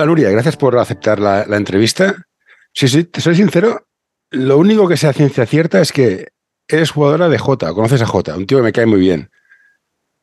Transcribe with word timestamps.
Hola 0.00 0.06
Nuria, 0.06 0.30
gracias 0.30 0.56
por 0.56 0.78
aceptar 0.78 1.18
la, 1.20 1.44
la 1.46 1.58
entrevista. 1.58 2.24
Sí, 2.72 2.88
sí, 2.88 3.04
te 3.04 3.20
soy 3.20 3.34
sincero, 3.34 3.86
lo 4.30 4.56
único 4.56 4.88
que 4.88 4.96
sea 4.96 5.12
ciencia 5.12 5.44
cierta 5.44 5.78
es 5.82 5.92
que 5.92 6.28
eres 6.66 6.90
jugadora 6.90 7.28
de 7.28 7.36
Jota, 7.36 7.74
conoces 7.74 8.00
a 8.00 8.06
Jota, 8.06 8.34
un 8.34 8.46
tío 8.46 8.56
que 8.56 8.64
me 8.64 8.72
cae 8.72 8.86
muy 8.86 8.98
bien. 9.00 9.28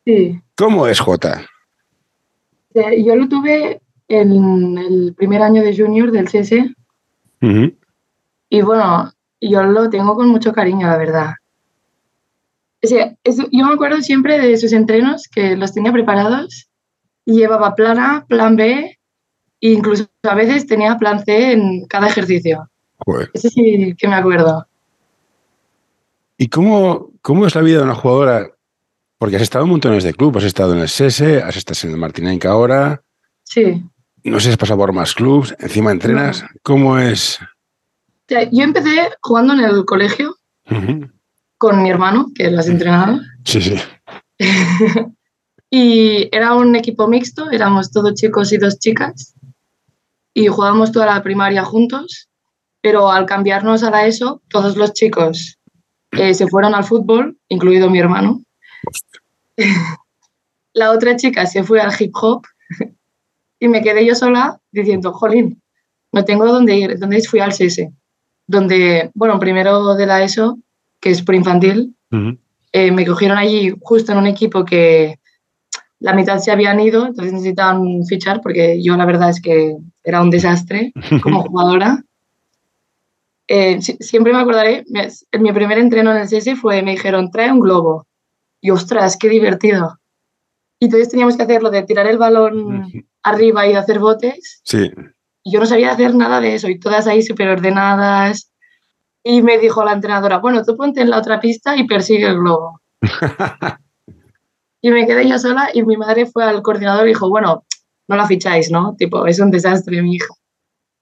Sí. 0.04 0.42
¿Cómo 0.56 0.88
es 0.88 1.00
Jota? 1.00 1.46
Yo 2.74 3.16
lo 3.16 3.30
tuve 3.30 3.80
en 4.08 4.78
el 4.80 5.14
primer 5.16 5.44
año 5.44 5.62
de 5.62 5.78
junior 5.78 6.10
del 6.10 6.28
CS 6.28 6.74
Ujú. 7.44 7.78
y 8.50 8.62
bueno, 8.64 9.14
yo 9.40 9.62
lo 9.62 9.92
tengo 9.92 10.16
con 10.16 10.28
mucho 10.30 10.54
cariño, 10.54 10.88
la 10.88 10.98
verdad. 10.98 11.34
O 12.84 12.88
sea, 12.88 13.14
es- 13.24 13.38
yo 13.38 13.66
me 13.68 13.74
acuerdo 13.76 14.02
siempre 14.02 14.40
de 14.40 14.58
sus 14.58 14.74
entrenos 14.74 15.28
que 15.32 15.56
los 15.56 15.72
tenía 15.72 15.92
preparados 15.94 16.68
y 17.26 17.34
llevaba 17.38 17.76
plan 17.76 18.00
A, 18.00 18.26
plan 18.28 18.56
B 18.56 18.96
e 19.62 19.72
incluso 19.72 20.08
a 20.24 20.36
veces 20.36 20.68
tenía 20.68 20.98
plan 20.98 21.24
C 21.24 21.52
en 21.54 21.86
cada 21.88 22.08
ejercicio. 22.08 22.70
Joder. 23.06 23.30
Eso 23.34 23.50
sí 23.50 23.94
que 23.98 24.08
me 24.08 24.16
acuerdo. 24.16 24.68
¿Y 26.38 26.50
cómo, 26.50 27.10
cómo 27.22 27.48
es 27.48 27.56
la 27.56 27.62
vida 27.62 27.78
de 27.80 27.84
una 27.86 27.96
jugadora? 27.96 28.48
Porque 29.18 29.36
has 29.38 29.42
estado 29.42 29.66
en 29.66 29.72
montones 29.72 30.04
de 30.04 30.14
clubes, 30.14 30.44
has 30.44 30.48
estado 30.48 30.74
en 30.74 30.80
el 30.80 30.90
SESE, 30.90 31.42
has 31.42 31.58
estado 31.58 31.80
en 31.84 31.92
el 31.92 31.98
Martinenca 32.00 32.50
ahora, 32.52 33.02
Sí. 33.44 33.84
no 34.24 34.40
sé 34.40 34.46
si 34.46 34.50
has 34.52 34.58
pasado 34.58 34.78
por 34.80 34.94
más 34.94 35.14
clubes, 35.16 35.56
encima 35.60 35.92
entrenas. 35.92 36.44
¿Cómo 36.62 37.00
es? 37.00 37.40
O 37.42 37.46
sea, 38.28 38.44
yo 38.52 38.64
empecé 38.64 39.10
jugando 39.22 39.54
en 39.54 39.62
el 39.62 39.86
colegio 39.86 40.36
con 41.58 41.82
mi 41.82 41.90
hermano, 41.90 42.28
que 42.36 42.52
las 42.52 42.68
entrenaba. 42.68 43.20
Sí, 43.46 43.62
sí. 43.62 43.76
Y 45.70 46.30
era 46.34 46.54
un 46.54 46.76
equipo 46.78 47.10
mixto, 47.10 47.52
éramos 47.52 47.92
todos 47.92 48.14
chicos 48.14 48.54
y 48.54 48.58
dos 48.58 48.80
chicas. 48.80 49.34
Y 50.38 50.46
jugábamos 50.46 50.92
toda 50.92 51.08
la 51.08 51.24
primaria 51.24 51.64
juntos, 51.64 52.30
pero 52.80 53.12
al 53.12 53.26
cambiarnos 53.26 53.82
a 53.82 53.90
la 53.90 54.06
ESO, 54.06 54.44
todos 54.50 54.78
los 54.78 54.94
chicos 54.94 55.58
eh, 56.12 56.36
se 56.36 56.46
fueron 56.46 56.76
al 56.76 56.84
fútbol, 56.84 57.40
incluido 57.50 57.90
mi 57.90 57.98
hermano. 57.98 58.44
la 60.74 60.92
otra 60.92 61.16
chica 61.16 61.48
se 61.48 61.64
fue 61.64 61.82
al 61.82 61.92
hip 62.00 62.12
hop 62.22 62.44
y 63.60 63.68
me 63.68 63.82
quedé 63.82 64.06
yo 64.06 64.14
sola 64.14 64.62
diciendo, 64.72 65.12
jolín, 65.12 65.60
no 66.12 66.24
tengo 66.24 66.46
dónde 66.46 66.78
ir. 66.78 67.00
¿Dónde 67.00 67.18
ir? 67.18 67.28
Fui 67.28 67.40
al 67.40 67.54
CS, 67.54 67.90
donde, 68.46 69.10
bueno, 69.16 69.40
primero 69.40 69.96
de 69.96 70.06
la 70.06 70.22
ESO, 70.22 70.60
que 71.00 71.10
es 71.10 71.24
preinfantil, 71.24 71.96
Ujú. 72.12 72.38
eh, 72.74 72.92
me 72.92 73.08
cogieron 73.08 73.40
allí 73.40 73.74
justo 73.82 74.12
en 74.12 74.20
un 74.20 74.28
equipo 74.28 74.64
que 74.66 75.20
la 76.00 76.14
mitad 76.14 76.38
se 76.38 76.52
habían 76.52 76.80
ido, 76.80 77.08
entonces 77.08 77.34
necesitaban 77.34 78.06
fichar 78.06 78.40
porque 78.42 78.84
yo 78.84 78.96
la 78.98 79.06
verdad 79.08 79.32
es 79.32 79.42
que 79.42 79.76
era 80.10 80.22
un 80.22 80.30
desastre 80.30 80.94
como 81.22 81.42
jugadora. 81.48 82.04
Eh, 83.48 83.82
si- 83.82 83.98
siempre 84.00 84.34
me 84.34 84.40
acordaré, 84.40 84.84
en 85.32 85.42
mi 85.44 85.52
primer 85.54 85.78
entreno 85.78 86.12
en 86.12 86.18
el 86.18 86.28
CS 86.28 86.56
fue, 86.60 86.82
me 86.82 86.92
dijeron, 86.92 87.32
trae 87.32 87.52
un 87.52 87.60
globo. 87.60 88.06
Y 88.62 88.72
ostras, 88.72 89.18
qué 89.18 89.30
divertido. 89.30 90.00
Y 90.80 90.86
entonces 90.86 91.10
teníamos 91.10 91.38
que 91.38 91.44
hacer 91.44 91.62
lo 91.64 91.70
de 91.70 91.84
tirar 91.84 92.08
el 92.08 92.18
balón 92.18 92.92
arriba 93.24 93.68
y 93.68 93.74
hacer 93.74 94.00
botes. 94.00 94.62
Sí. 94.64 94.92
Y 95.44 95.52
yo 95.54 95.60
no 95.60 95.66
sabía 95.66 95.92
hacer 95.92 96.14
nada 96.16 96.42
de 96.42 96.56
eso 96.56 96.68
y 96.68 96.80
todas 96.80 97.08
ahí 97.08 97.22
súper 97.22 97.50
ordenadas. 97.50 98.52
Y 99.24 99.42
me 99.42 99.58
dijo 99.58 99.84
la 99.84 99.94
entrenadora, 99.94 100.38
bueno, 100.40 100.64
tú 100.64 100.76
ponte 100.78 101.02
en 101.02 101.10
la 101.10 101.18
otra 101.20 101.40
pista 101.40 101.76
y 101.78 101.86
persigue 101.88 102.28
el 102.28 102.38
globo. 102.40 102.82
Y 104.80 104.92
me 104.92 105.08
quedé 105.08 105.28
yo 105.28 105.40
sola 105.40 105.70
y 105.74 105.82
mi 105.84 105.98
madre 105.98 106.28
fue 106.28 106.44
al 106.44 106.62
coordinador 106.62 107.06
y 107.06 107.10
dijo, 107.10 107.28
bueno, 107.30 107.66
no 108.08 108.16
la 108.16 108.28
ficháis, 108.28 108.72
¿no? 108.72 108.96
Tipo, 108.98 109.26
es 109.28 109.40
un 109.40 109.52
desastre, 109.52 110.02
mi 110.02 110.16
hija. 110.16 110.34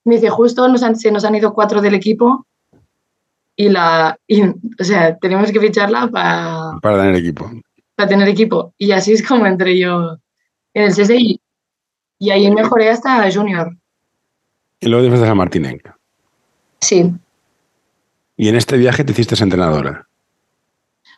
Me 0.04 0.16
dice, 0.16 0.28
justo 0.30 0.66
nos 0.68 0.82
han- 0.82 0.96
se 0.96 1.10
nos 1.10 1.24
han 1.24 1.34
ido 1.34 1.52
cuatro 1.54 1.80
del 1.80 1.94
equipo 1.94 2.46
y 3.56 3.68
la, 3.68 4.18
y, 4.26 4.42
o 4.42 4.54
sea, 4.84 5.16
tenemos 5.16 5.50
que 5.50 5.60
ficharla 5.60 6.08
para 6.08 6.78
Para 6.82 6.98
tener 6.98 7.16
equipo. 7.16 7.50
tener 8.08 8.28
equipo. 8.28 8.72
Y 8.78 8.92
así 8.92 9.12
es 9.12 9.26
como 9.26 9.46
entré 9.46 9.78
yo 9.78 10.16
en 10.74 10.82
el 10.84 10.92
CSI. 10.92 11.40
Y 12.18 12.30
ahí 12.30 12.50
mejoré 12.50 12.90
hasta 12.90 13.30
junior. 13.32 13.76
Y 14.80 14.88
luego 14.88 15.02
después 15.02 15.20
de 15.20 15.26
San 15.26 15.36
Martinenca. 15.36 15.98
Sí. 16.80 17.10
Y 18.36 18.48
en 18.48 18.54
este 18.56 18.76
viaje 18.76 19.02
te 19.04 19.12
hiciste 19.12 19.34
entrenadora. 19.42 20.06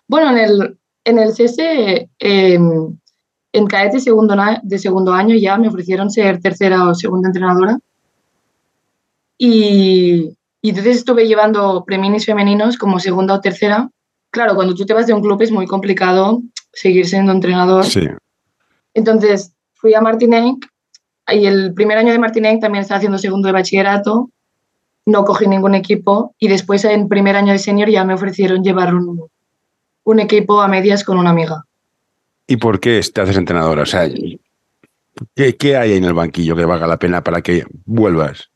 Bueno, 0.07 0.31
en 0.31 0.39
el, 0.39 0.79
en 1.05 1.19
el 1.19 1.33
CS, 1.35 2.09
eh, 2.21 2.59
en 3.53 3.67
cadete 3.67 4.01
segundo, 4.01 4.37
de 4.63 4.79
segundo 4.79 5.13
año 5.13 5.35
ya 5.37 5.57
me 5.57 5.69
ofrecieron 5.69 6.11
ser 6.11 6.41
tercera 6.41 6.89
o 6.89 6.95
segunda 6.95 7.29
entrenadora. 7.29 7.79
Y, 9.39 10.37
y 10.61 10.69
entonces 10.69 10.99
estuve 10.99 11.27
llevando 11.27 11.85
preminis 11.85 12.27
femeninos 12.27 12.77
como 12.77 12.99
segunda 12.99 13.35
o 13.35 13.41
tercera. 13.41 13.89
Claro, 14.31 14.55
cuando 14.55 14.75
tú 14.75 14.85
te 14.85 14.95
vas 14.95 15.07
de 15.07 15.15
un 15.15 15.23
club 15.23 15.41
es 15.41 15.53
muy 15.53 15.67
complicado 15.67 16.43
seguir 16.73 17.07
siendo 17.07 17.33
entrenador. 17.33 17.85
Sí. 17.85 18.07
Entonces 18.95 19.53
fui 19.75 19.95
a 19.95 20.01
Martinenc 20.01 20.67
y 21.33 21.47
el 21.47 21.73
primer 21.75 21.99
año 21.99 22.13
de 22.13 22.19
Martinenc 22.19 22.61
también 22.61 22.83
estaba 22.83 22.99
haciendo 22.99 23.19
segundo 23.19 23.47
de 23.47 23.53
bachillerato. 23.53 24.31
No 25.07 25.25
cogí 25.25 25.47
ningún 25.47 25.75
equipo 25.75 26.35
y 26.39 26.49
después 26.49 26.85
en 26.85 27.09
primer 27.09 27.37
año 27.37 27.53
de 27.53 27.59
senior 27.59 27.89
ya 27.89 28.05
me 28.05 28.15
ofrecieron 28.15 28.63
llevar 28.63 28.95
un, 28.95 29.29
un 30.05 30.21
equipo 30.21 30.61
a 30.61 30.69
medias 30.69 31.05
con 31.05 31.19
una 31.19 31.31
amiga. 31.31 31.65
¿Y 32.51 32.57
por 32.57 32.81
qué 32.81 33.01
te 33.13 33.21
haces 33.21 33.37
entrenadora? 33.37 33.83
O 33.83 33.87
sea, 33.87 34.09
¿qué, 35.37 35.57
qué 35.57 35.77
hay 35.77 35.93
en 35.93 36.05
el 36.05 36.15
banquillo 36.15 36.57
que 36.57 36.65
valga 36.65 36.87
la 36.87 36.99
pena 36.99 37.23
para 37.23 37.43
que 37.43 37.67
vuelvas? 37.85 38.51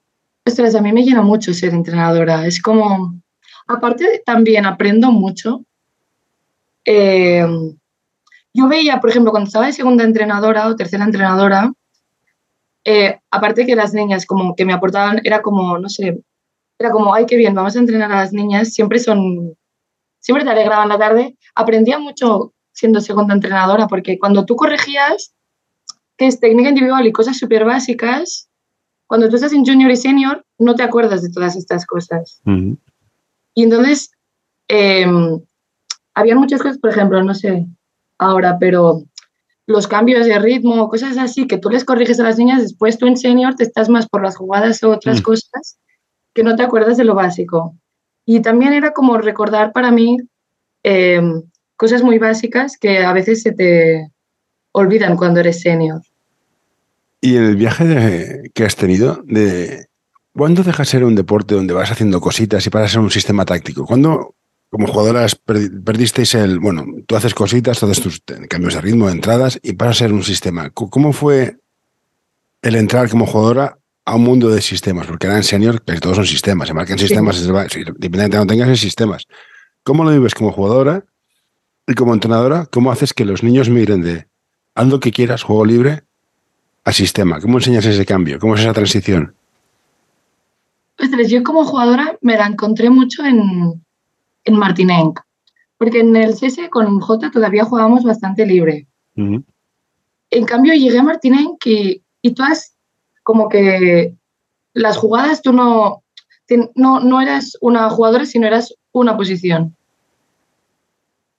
Ostras, 0.47 0.75
a 0.75 0.81
mí 0.81 0.93
me 0.93 1.05
llena 1.05 1.21
mucho 1.21 1.53
ser 1.53 1.75
entrenadora. 1.75 2.47
Es 2.47 2.63
como, 2.63 3.21
aparte 3.69 4.23
también 4.25 4.65
aprendo 4.65 5.13
mucho. 5.13 5.67
Eh, 6.87 7.47
yo 8.55 8.67
veía, 8.67 8.99
por 8.99 9.11
ejemplo, 9.11 9.31
cuando 9.31 9.49
estaba 9.49 9.67
de 9.67 9.75
segunda 9.75 10.05
entrenadora 10.05 10.69
o 10.69 10.75
tercera 10.75 11.05
entrenadora, 11.05 11.71
eh, 12.87 13.21
aparte 13.31 13.67
que 13.67 13.77
las 13.77 13.93
niñas 13.93 14.25
como 14.25 14.57
que 14.57 14.65
me 14.65 14.73
aportaban, 14.73 15.21
era 15.23 15.43
como, 15.43 15.77
no 15.77 15.91
sé, 15.91 16.19
era 16.79 16.91
como, 16.91 17.15
ay, 17.15 17.27
qué 17.27 17.37
bien, 17.37 17.55
vamos 17.55 17.77
a 17.77 17.79
entrenar 17.79 18.11
a 18.11 18.17
las 18.17 18.33
niñas, 18.33 18.73
siempre 18.73 18.99
son, 18.99 19.55
siempre 20.19 20.47
te 20.47 20.51
alegraban 20.51 20.89
la 20.89 20.99
tarde. 20.99 21.37
Aprendía 21.55 21.99
mucho 21.99 22.55
siendo 22.82 23.00
segunda 23.00 23.32
entrenadora, 23.32 23.87
porque 23.87 24.19
cuando 24.19 24.44
tú 24.44 24.56
corregías, 24.56 25.32
que 26.16 26.26
es 26.26 26.41
técnica 26.41 26.70
individual 26.70 27.06
y 27.06 27.12
cosas 27.12 27.38
súper 27.38 27.65
básicas, 27.65 28.48
cuando 29.06 29.28
tú 29.28 29.37
estás 29.37 29.53
en 29.53 29.65
junior 29.65 29.88
y 29.93 29.97
senior, 29.97 30.44
no 30.59 30.75
te 30.75 30.82
acuerdas 30.82 31.22
de 31.22 31.31
todas 31.31 31.54
estas 31.54 31.87
cosas. 31.87 32.41
Ujú. 32.44 32.76
Y 33.54 33.62
entonces, 33.62 34.10
eh, 34.66 35.06
había 36.15 36.34
muchas 36.34 36.60
cosas, 36.60 36.78
por 36.78 36.91
ejemplo, 36.91 37.22
no 37.22 37.34
sé 37.34 37.66
ahora, 38.19 38.59
pero 38.59 39.04
los 39.69 39.87
cambios 39.87 40.26
de 40.26 40.41
ritmo, 40.41 40.88
cosas 40.88 41.16
así, 41.19 41.47
que 41.47 41.59
tú 41.59 41.70
les 41.70 41.85
corriges 41.85 42.19
a 42.19 42.25
las 42.25 42.37
niñas, 42.37 42.62
después 42.62 42.99
tú 42.99 43.06
en 43.06 43.17
senior 43.17 43.55
te 43.55 43.62
estás 43.62 43.88
más 43.88 44.08
por 44.08 44.23
las 44.25 44.37
jugadas 44.37 44.82
o 44.82 44.90
otras 44.90 45.20
Mm. 45.20 45.23
cosas 45.23 45.78
que 46.35 46.43
no 46.43 46.56
te 46.56 46.64
acuerdas 46.64 46.96
de 46.96 47.05
lo 47.05 47.14
básico. 47.14 47.76
Y 48.26 48.43
también 48.43 48.73
era 48.73 48.93
como 48.93 49.19
recordar 49.19 49.73
para 49.73 49.93
mí 49.93 50.17
eh, 50.85 51.23
cosas 51.82 52.05
muy 52.05 52.19
básicas 52.20 52.76
que 52.79 52.99
a 52.99 53.12
veces 53.12 53.43
se 53.43 53.50
te 53.50 54.08
olvidan 54.70 55.17
cuando 55.17 55.40
eres 55.40 55.61
senior. 55.62 56.00
Y 57.20 57.34
en 57.37 57.43
el 57.43 57.56
viaje 57.56 57.84
de- 57.84 58.50
que 58.55 58.64
has 58.64 58.76
tenido, 58.76 59.20
de 59.26 59.87
¿cuándo 60.32 60.62
deja 60.62 60.84
ser 60.84 61.02
un 61.02 61.17
deporte 61.17 61.56
donde 61.56 61.75
vas 61.75 61.90
haciendo 61.90 62.20
cositas 62.20 62.64
y 62.64 62.70
pasas 62.70 62.90
a 62.90 62.93
ser 62.93 63.00
un 63.00 63.11
sistema 63.11 63.44
táctico? 63.44 63.84
¿Cuándo, 63.84 64.37
como 64.70 64.87
jugadoras, 64.87 65.37
perdi- 65.44 65.82
perdisteis 65.82 66.37
el. 66.37 66.61
Bueno, 66.61 66.84
tú 67.05 67.17
haces 67.17 67.34
cositas, 67.34 67.82
haces 67.82 68.00
tus 68.00 68.23
cambios 68.49 68.75
de 68.75 68.81
ritmo, 68.81 69.11
entradas 69.11 69.58
y 69.61 69.73
pasas 69.73 69.96
a 69.96 69.99
ser 70.05 70.12
un 70.12 70.23
sistema? 70.23 70.70
¿Cómo 70.70 71.12
fue 71.12 71.56
el 72.62 72.76
entrar 72.76 73.11
como 73.11 73.26
jugadora 73.26 73.76
a 74.05 74.14
un 74.14 74.23
mundo 74.23 74.50
de 74.50 74.62
sistemas? 74.62 75.08
Porque 75.08 75.26
eran 75.26 75.43
senior, 75.43 75.82
que 75.82 75.99
todos 75.99 76.14
son 76.14 76.26
sistemas, 76.26 76.69
se 76.69 76.75
marcan 76.75 76.96
sistemas, 76.96 77.37
se 77.38 77.50
va- 77.50 77.69
si- 77.69 77.81
independientemente 77.81 78.37
de 78.37 78.40
no 78.44 78.46
tengas, 78.46 78.69
es 78.69 78.78
sistemas. 78.81 79.26
¿Cómo 79.82 80.05
lo 80.05 80.11
vives 80.12 80.32
como 80.35 80.52
jugadora 80.52 81.05
y 81.87 81.94
como 81.94 82.14
entrenadora? 82.14 82.67
¿Cómo 82.67 82.93
haces 82.93 83.12
que 83.12 83.25
los 83.25 83.43
niños 83.43 83.69
migren 83.69 84.02
de 84.02 84.26
haz 84.75 84.87
lo 84.87 85.00
que 85.00 85.12
quieras, 85.12 85.43
juego 85.43 85.64
libre, 85.64 86.02
a 86.84 86.93
sistema? 86.93 87.40
¿Cómo 87.40 87.58
enseñas 87.58 87.84
ese 87.87 88.06
cambio? 88.06 88.38
¿Cómo 88.38 88.55
es 88.55 88.61
esa 88.61 88.73
transición? 88.73 89.34
Ostras, 90.99 91.29
yo 91.29 91.43
como 91.43 91.64
jugadora 91.64 92.17
me 92.20 92.37
la 92.37 92.46
encontré 92.46 92.90
mucho 92.90 93.25
en, 93.25 93.82
en 94.44 94.56
Martinenc, 94.56 95.20
porque 95.79 96.00
en 96.00 96.14
el 96.14 96.34
CS 96.34 96.69
con 96.70 97.00
J 97.00 97.31
todavía 97.31 97.64
jugábamos 97.64 98.05
bastante 98.05 98.46
libre. 98.46 98.87
En 99.17 100.44
cambio, 100.46 100.75
llegué 100.75 100.99
a 100.99 101.02
Martinenc 101.02 101.64
y, 101.67 102.02
y 102.23 102.31
tú 102.32 102.43
has 102.43 102.75
como 103.23 103.49
que 103.49 104.17
las 104.75 104.96
jugadas 104.96 105.43
tú 105.43 105.52
no, 105.52 106.02
no, 106.75 107.00
no 107.00 107.20
eras 107.20 107.56
una 107.61 107.88
jugadora, 107.90 108.26
sino 108.26 108.46
eras 108.46 108.75
una 108.93 109.17
posición. 109.17 109.76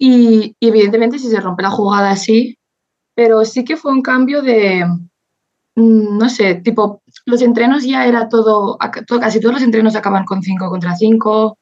Y, 0.05 0.57
evidentemente 0.59 1.17
si 1.17 1.29
se 1.29 1.39
rompe 1.39 1.63
la 1.63 1.69
jugada 1.69 2.11
así, 2.11 2.57
pero 3.15 3.45
sí 3.45 3.63
que 3.63 3.77
fue 3.77 3.93
un 3.93 4.01
cambio 4.01 4.41
de, 4.41 4.85
mm, 5.75 6.17
no 6.17 6.29
sé, 6.29 6.55
tipo, 6.55 7.01
los 7.25 7.41
entrenos 7.41 7.85
ya 7.85 8.05
era 8.05 8.27
todo, 8.27 8.77
casi 9.21 9.39
todos 9.39 9.55
los 9.55 9.63
entrenos 9.63 9.95
acaban 9.95 10.25
con 10.25 10.43
5 10.43 10.69
contra 10.69 10.97
5, 10.97 11.57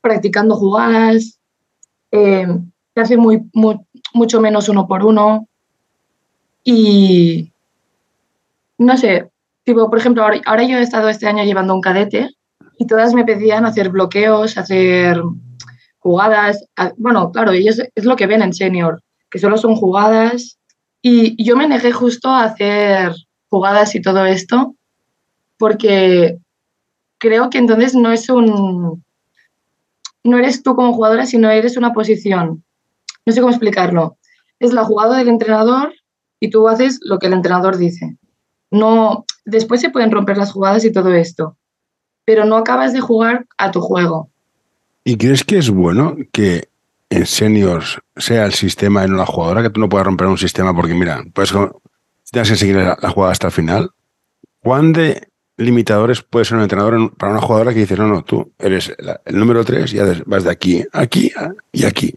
practicando 0.00 0.54
jugadas, 0.54 1.40
eh, 2.12 2.46
se 2.94 3.00
hace 3.00 3.16
muy, 3.16 3.42
mucho 4.14 4.40
menos 4.40 4.68
uno 4.68 4.86
por 4.86 5.04
uno. 5.04 5.48
Y 6.62 7.50
no 8.78 8.96
sé, 8.96 9.32
tipo, 9.64 9.90
por 9.90 9.98
ejemplo, 9.98 10.22
ahora, 10.22 10.40
ahora 10.46 10.62
yo 10.62 10.78
he 10.78 10.82
estado 10.82 11.08
este 11.08 11.26
año 11.26 11.42
llevando 11.42 11.74
un 11.74 11.80
cadete 11.80 12.30
y 12.78 12.86
todas 12.86 13.14
me 13.14 13.24
pedían 13.24 13.66
hacer 13.66 13.88
bloqueos, 13.88 14.56
hacer 14.58 15.20
jugadas. 15.98 16.64
Bueno, 16.96 17.30
claro, 17.32 17.52
ellos 17.52 17.80
es 17.94 18.04
lo 18.04 18.16
que 18.16 18.26
ven 18.26 18.42
en 18.42 18.52
senior, 18.52 19.02
que 19.30 19.38
solo 19.38 19.56
son 19.56 19.76
jugadas. 19.76 20.58
Y 21.02 21.42
yo 21.42 21.56
me 21.56 21.68
negué 21.68 21.92
justo 21.92 22.28
a 22.28 22.44
hacer 22.44 23.12
jugadas 23.48 23.94
y 23.94 24.02
todo 24.02 24.24
esto, 24.24 24.74
porque 25.56 26.38
creo 27.18 27.50
que 27.50 27.58
entonces 27.58 27.94
no 27.94 28.12
es 28.12 28.28
un. 28.28 29.04
No 30.24 30.38
eres 30.38 30.62
tú 30.62 30.74
como 30.74 30.92
jugadora, 30.92 31.26
sino 31.26 31.50
eres 31.50 31.76
una 31.76 31.92
posición. 31.92 32.64
No 33.24 33.32
sé 33.32 33.40
cómo 33.40 33.50
explicarlo. 33.50 34.16
Es 34.58 34.72
la 34.72 34.84
jugada 34.84 35.16
del 35.16 35.28
entrenador 35.28 35.94
y 36.40 36.50
tú 36.50 36.68
haces 36.68 36.98
lo 37.02 37.18
que 37.18 37.28
el 37.28 37.32
entrenador 37.32 37.76
dice. 37.76 38.16
No, 38.70 39.24
después 39.44 39.80
se 39.80 39.90
pueden 39.90 40.10
romper 40.10 40.36
las 40.36 40.52
jugadas 40.52 40.84
y 40.84 40.92
todo 40.92 41.12
esto, 41.14 41.56
pero 42.24 42.44
no 42.44 42.56
acabas 42.56 42.92
de 42.92 43.00
jugar 43.00 43.46
a 43.56 43.70
tu 43.70 43.80
juego. 43.80 44.30
¿Y 45.08 45.16
crees 45.16 45.42
que 45.42 45.56
es 45.56 45.70
bueno 45.70 46.18
que 46.32 46.68
en 47.08 47.24
seniors 47.24 47.98
sea 48.14 48.44
el 48.44 48.52
sistema 48.52 49.06
no 49.06 49.16
la 49.16 49.24
jugadora, 49.24 49.62
que 49.62 49.70
tú 49.70 49.80
no 49.80 49.88
puedas 49.88 50.04
romper 50.04 50.26
un 50.26 50.36
sistema 50.36 50.76
porque, 50.76 50.92
mira, 50.92 51.24
pues 51.32 51.50
tienes 52.30 52.50
que 52.50 52.56
seguir 52.56 52.76
la, 52.76 53.10
jugada 53.10 53.32
hasta 53.32 53.46
el 53.46 53.54
final? 53.54 53.90
¿Cuán 54.58 54.92
de 54.92 55.28
limitadores 55.56 56.20
puede 56.20 56.44
ser 56.44 56.58
un 56.58 56.64
entrenador 56.64 57.16
para 57.16 57.32
una 57.32 57.40
jugadora 57.40 57.72
que 57.72 57.80
dice, 57.80 57.96
no, 57.96 58.06
no, 58.06 58.22
tú 58.22 58.52
eres 58.58 58.94
el 59.24 59.38
número 59.38 59.64
3 59.64 59.94
y 59.94 59.98
vas 60.26 60.44
de 60.44 60.50
aquí, 60.50 60.84
aquí 60.92 61.32
y 61.72 61.86
aquí 61.86 62.14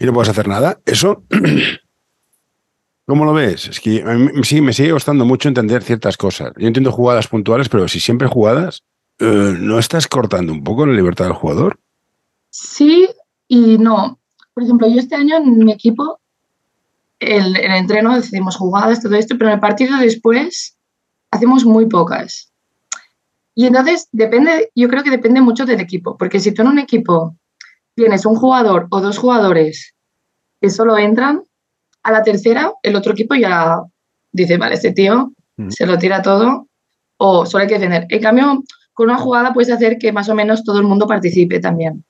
y 0.00 0.04
no 0.04 0.12
puedes 0.12 0.30
hacer 0.30 0.48
nada? 0.48 0.80
Eso, 0.84 1.22
¿cómo 3.06 3.24
lo 3.24 3.34
ves? 3.34 3.68
Es 3.68 3.78
que 3.78 4.02
a 4.02 4.14
mí 4.14 4.42
sí, 4.42 4.60
me 4.60 4.72
sigue 4.72 4.90
costando 4.90 5.24
mucho 5.24 5.48
entender 5.48 5.84
ciertas 5.84 6.16
cosas. 6.16 6.50
Yo 6.56 6.66
entiendo 6.66 6.90
jugadas 6.90 7.28
puntuales, 7.28 7.68
pero 7.68 7.86
si 7.86 8.00
siempre 8.00 8.26
jugadas, 8.26 8.82
eh, 9.20 9.54
¿no 9.60 9.78
estás 9.78 10.08
cortando 10.08 10.52
un 10.52 10.64
poco 10.64 10.86
la 10.86 10.94
libertad 10.94 11.26
del 11.26 11.34
jugador? 11.34 11.78
Sí 12.52 13.08
y 13.48 13.78
no. 13.78 14.20
Por 14.52 14.62
ejemplo, 14.62 14.86
yo 14.86 15.00
este 15.00 15.14
año 15.14 15.38
en 15.38 15.58
mi 15.64 15.72
equipo, 15.72 16.20
el, 17.18 17.56
el 17.56 17.72
entreno 17.72 18.14
decidimos 18.14 18.56
jugadas, 18.56 19.02
todo 19.02 19.14
esto, 19.14 19.36
pero 19.38 19.48
en 19.48 19.54
el 19.54 19.60
partido 19.60 19.96
después 19.96 20.76
hacemos 21.30 21.64
muy 21.64 21.86
pocas. 21.86 22.52
Y 23.54 23.66
entonces 23.66 24.08
depende, 24.12 24.70
yo 24.74 24.88
creo 24.88 25.02
que 25.02 25.10
depende 25.10 25.40
mucho 25.40 25.64
del 25.64 25.80
equipo, 25.80 26.16
porque 26.16 26.40
si 26.40 26.52
tú 26.52 26.62
en 26.62 26.68
un 26.68 26.78
equipo 26.78 27.36
tienes 27.94 28.26
un 28.26 28.36
jugador 28.36 28.86
o 28.90 29.00
dos 29.00 29.18
jugadores 29.18 29.94
que 30.60 30.70
solo 30.70 30.98
entran, 30.98 31.42
a 32.02 32.12
la 32.12 32.22
tercera 32.22 32.72
el 32.82 32.96
otro 32.96 33.12
equipo 33.12 33.34
ya 33.34 33.80
dice, 34.30 34.58
vale, 34.58 34.74
este 34.74 34.92
tío 34.92 35.32
mm. 35.56 35.70
se 35.70 35.86
lo 35.86 35.98
tira 35.98 36.20
todo 36.20 36.68
o 37.16 37.46
solo 37.46 37.62
hay 37.62 37.68
que 37.68 37.74
defender. 37.74 38.06
En 38.08 38.20
cambio, 38.20 38.62
con 38.92 39.08
una 39.08 39.18
jugada 39.18 39.52
puedes 39.52 39.72
hacer 39.72 39.98
que 39.98 40.12
más 40.12 40.28
o 40.28 40.34
menos 40.34 40.64
todo 40.64 40.78
el 40.78 40.86
mundo 40.86 41.06
participe 41.06 41.60
también. 41.60 42.04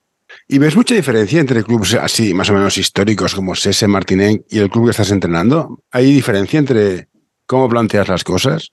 ¿Y 0.49 0.59
ves 0.59 0.77
mucha 0.77 0.95
diferencia 0.95 1.41
entre 1.41 1.65
clubes 1.65 1.95
así, 1.95 2.35
más 2.35 2.51
o 2.51 2.55
menos 2.55 2.77
históricos, 2.79 3.35
como 3.35 3.55
Sese, 3.55 3.87
Martinenc 3.87 4.43
y 4.49 4.59
el 4.59 4.71
club 4.71 4.87
que 4.87 4.91
estás 4.91 5.11
entrenando? 5.11 5.83
¿Hay 5.91 6.13
diferencia 6.13 6.59
entre 6.59 7.09
cómo 7.47 7.69
planteas 7.69 8.09
las 8.09 8.25
cosas? 8.25 8.71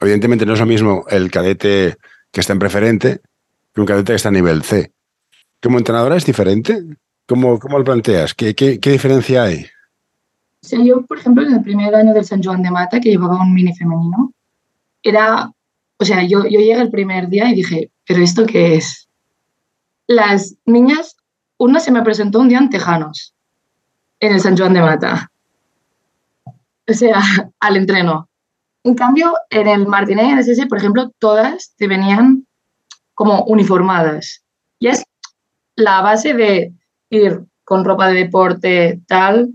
Evidentemente 0.00 0.46
no 0.46 0.54
es 0.54 0.60
lo 0.60 0.66
mismo 0.66 1.04
el 1.08 1.30
cadete 1.30 1.96
que 2.30 2.40
está 2.40 2.52
en 2.52 2.58
preferente 2.58 3.20
que 3.72 3.80
un 3.80 3.86
cadete 3.86 4.12
que 4.12 4.16
está 4.16 4.28
a 4.28 4.32
nivel 4.32 4.62
C. 4.62 4.92
¿Como 5.62 5.78
entrenadora 5.78 6.16
es 6.16 6.26
diferente? 6.26 6.82
¿Cómo, 7.26 7.58
cómo 7.58 7.78
lo 7.78 7.84
planteas? 7.84 8.34
¿Qué, 8.34 8.54
qué, 8.54 8.78
diferencia 8.78 9.44
hay? 9.44 9.66
yo, 10.84 11.02
por 11.06 11.18
ejemplo, 11.18 11.46
en 11.46 11.54
el 11.54 11.62
primer 11.62 11.94
año 11.94 12.12
del 12.12 12.24
San 12.24 12.42
Juan 12.42 12.62
de 12.62 12.70
Mata, 12.70 13.00
que 13.00 13.10
llevaba 13.10 13.40
un 13.40 13.54
mini 13.54 13.74
femenino, 13.74 14.32
era, 15.02 15.50
o 15.98 16.04
sea, 16.04 16.22
yo, 16.24 16.44
yo 16.44 16.60
llegué 16.60 16.80
el 16.80 16.90
primer 16.90 17.28
día 17.28 17.50
y 17.50 17.54
dije, 17.54 17.90
¿pero 18.06 18.22
esto 18.22 18.44
qué 18.46 18.76
es? 18.76 19.08
Las 20.14 20.56
niñas, 20.66 21.16
una 21.58 21.80
se 21.80 21.90
me 21.90 22.02
presentó 22.02 22.40
un 22.40 22.48
día 22.48 22.58
en 22.58 22.70
Tejanos, 22.70 23.34
en 24.20 24.32
el 24.32 24.40
San 24.40 24.56
Juan 24.56 24.74
de 24.74 24.80
Mata. 24.80 25.30
O 26.88 26.92
sea, 26.92 27.20
al 27.60 27.76
entreno. 27.76 28.28
En 28.84 28.94
cambio, 28.94 29.34
en 29.50 29.68
el 29.68 29.86
Martínez 29.86 30.26
y 30.26 30.28
en 30.30 30.38
el 30.38 30.40
SS, 30.40 30.66
por 30.66 30.78
ejemplo, 30.78 31.10
todas 31.18 31.74
te 31.76 31.86
venían 31.86 32.46
como 33.14 33.44
uniformadas. 33.44 34.42
Y 34.78 34.88
es 34.88 35.04
la 35.76 36.00
base 36.02 36.34
de 36.34 36.72
ir 37.10 37.44
con 37.64 37.84
ropa 37.84 38.08
de 38.08 38.14
deporte, 38.14 39.00
tal. 39.06 39.50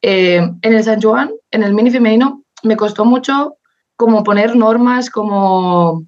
Eh, 0.00 0.36
en 0.36 0.74
el 0.74 0.82
San 0.82 1.00
Juan, 1.00 1.30
en 1.50 1.62
el 1.62 1.74
mini 1.74 1.90
femenino, 1.90 2.42
me 2.62 2.76
costó 2.76 3.04
mucho 3.04 3.56
como 3.96 4.24
poner 4.24 4.56
normas, 4.56 5.10
como 5.10 6.04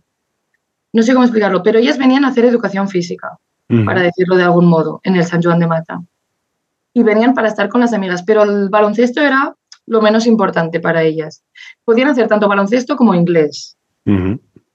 no 0.94 1.02
sé 1.02 1.12
cómo 1.12 1.24
explicarlo, 1.24 1.62
pero 1.62 1.80
ellas 1.80 1.98
venían 1.98 2.24
a 2.24 2.28
hacer 2.28 2.44
educación 2.44 2.88
física, 2.88 3.38
para 3.84 4.02
decirlo 4.02 4.36
de 4.36 4.44
algún 4.44 4.66
modo, 4.66 5.00
en 5.04 5.16
el 5.16 5.24
San 5.24 5.42
Juan 5.42 5.58
de 5.58 5.66
Mata. 5.66 6.02
Y 6.92 7.02
venían 7.02 7.34
para 7.34 7.48
estar 7.48 7.68
con 7.68 7.80
las 7.80 7.92
amigas, 7.92 8.22
pero 8.22 8.44
el 8.44 8.68
baloncesto 8.68 9.20
era 9.20 9.54
lo 9.86 10.00
menos 10.00 10.26
importante 10.26 10.80
para 10.80 11.02
ellas. 11.02 11.42
Podían 11.84 12.08
hacer 12.08 12.28
tanto 12.28 12.48
baloncesto 12.48 12.96
como 12.96 13.14
inglés. 13.14 13.76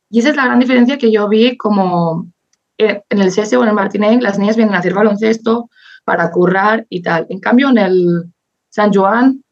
Y 0.09 0.19
esa 0.19 0.29
es 0.29 0.35
la 0.35 0.45
gran 0.45 0.59
diferencia 0.59 0.97
que 0.97 1.11
yo 1.11 1.27
vi 1.29 1.55
como 1.55 2.27
en 2.79 3.19
el 3.19 3.31
CS 3.31 3.53
o 3.53 3.63
en 3.63 3.69
el 3.69 3.75
Martinez, 3.75 4.21
las 4.21 4.39
niñas 4.39 4.55
vienen 4.55 4.73
a 4.73 4.79
hacer 4.79 4.93
baloncesto 4.93 5.69
para 6.05 6.31
currar 6.31 6.85
y 6.89 7.01
tal. 7.01 7.27
En 7.29 7.39
cambio, 7.39 7.69
en 7.69 7.77
el 7.77 8.23
San 8.69 8.93
Juan, 8.93 9.43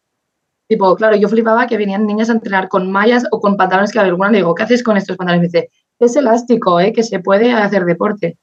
tipo, 0.68 0.96
claro, 0.96 1.16
yo 1.18 1.28
flipaba 1.28 1.68
que 1.68 1.78
venían 1.78 2.08
niñas 2.08 2.30
a 2.30 2.34
entrenar 2.34 2.70
con 2.70 2.90
mallas 2.90 3.26
o 3.32 3.42
con 3.42 3.58
pantalones 3.58 3.92
que 3.92 4.00
a 4.00 4.04
alguna 4.04 4.32
le 4.32 4.38
digo, 4.38 4.56
¿qué 4.56 4.64
haces 4.64 4.82
con 4.82 4.98
estos 4.98 5.18
pantalones? 5.18 5.54
Y 5.54 5.58
me 5.58 5.60
dice, 5.60 5.72
es 6.00 6.16
elástico, 6.16 6.80
¿eh? 6.80 6.94
que 6.94 7.04
se 7.04 7.20
puede 7.20 7.52
hacer 7.52 7.86
deporte. 7.86 8.38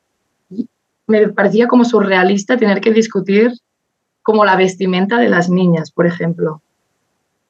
Me 1.06 1.28
parecía 1.28 1.66
como 1.66 1.84
surrealista 1.84 2.56
tener 2.56 2.80
que 2.80 2.92
discutir 2.92 3.52
como 4.22 4.44
la 4.44 4.56
vestimenta 4.56 5.18
de 5.18 5.28
las 5.28 5.50
niñas, 5.50 5.90
por 5.90 6.06
ejemplo. 6.06 6.62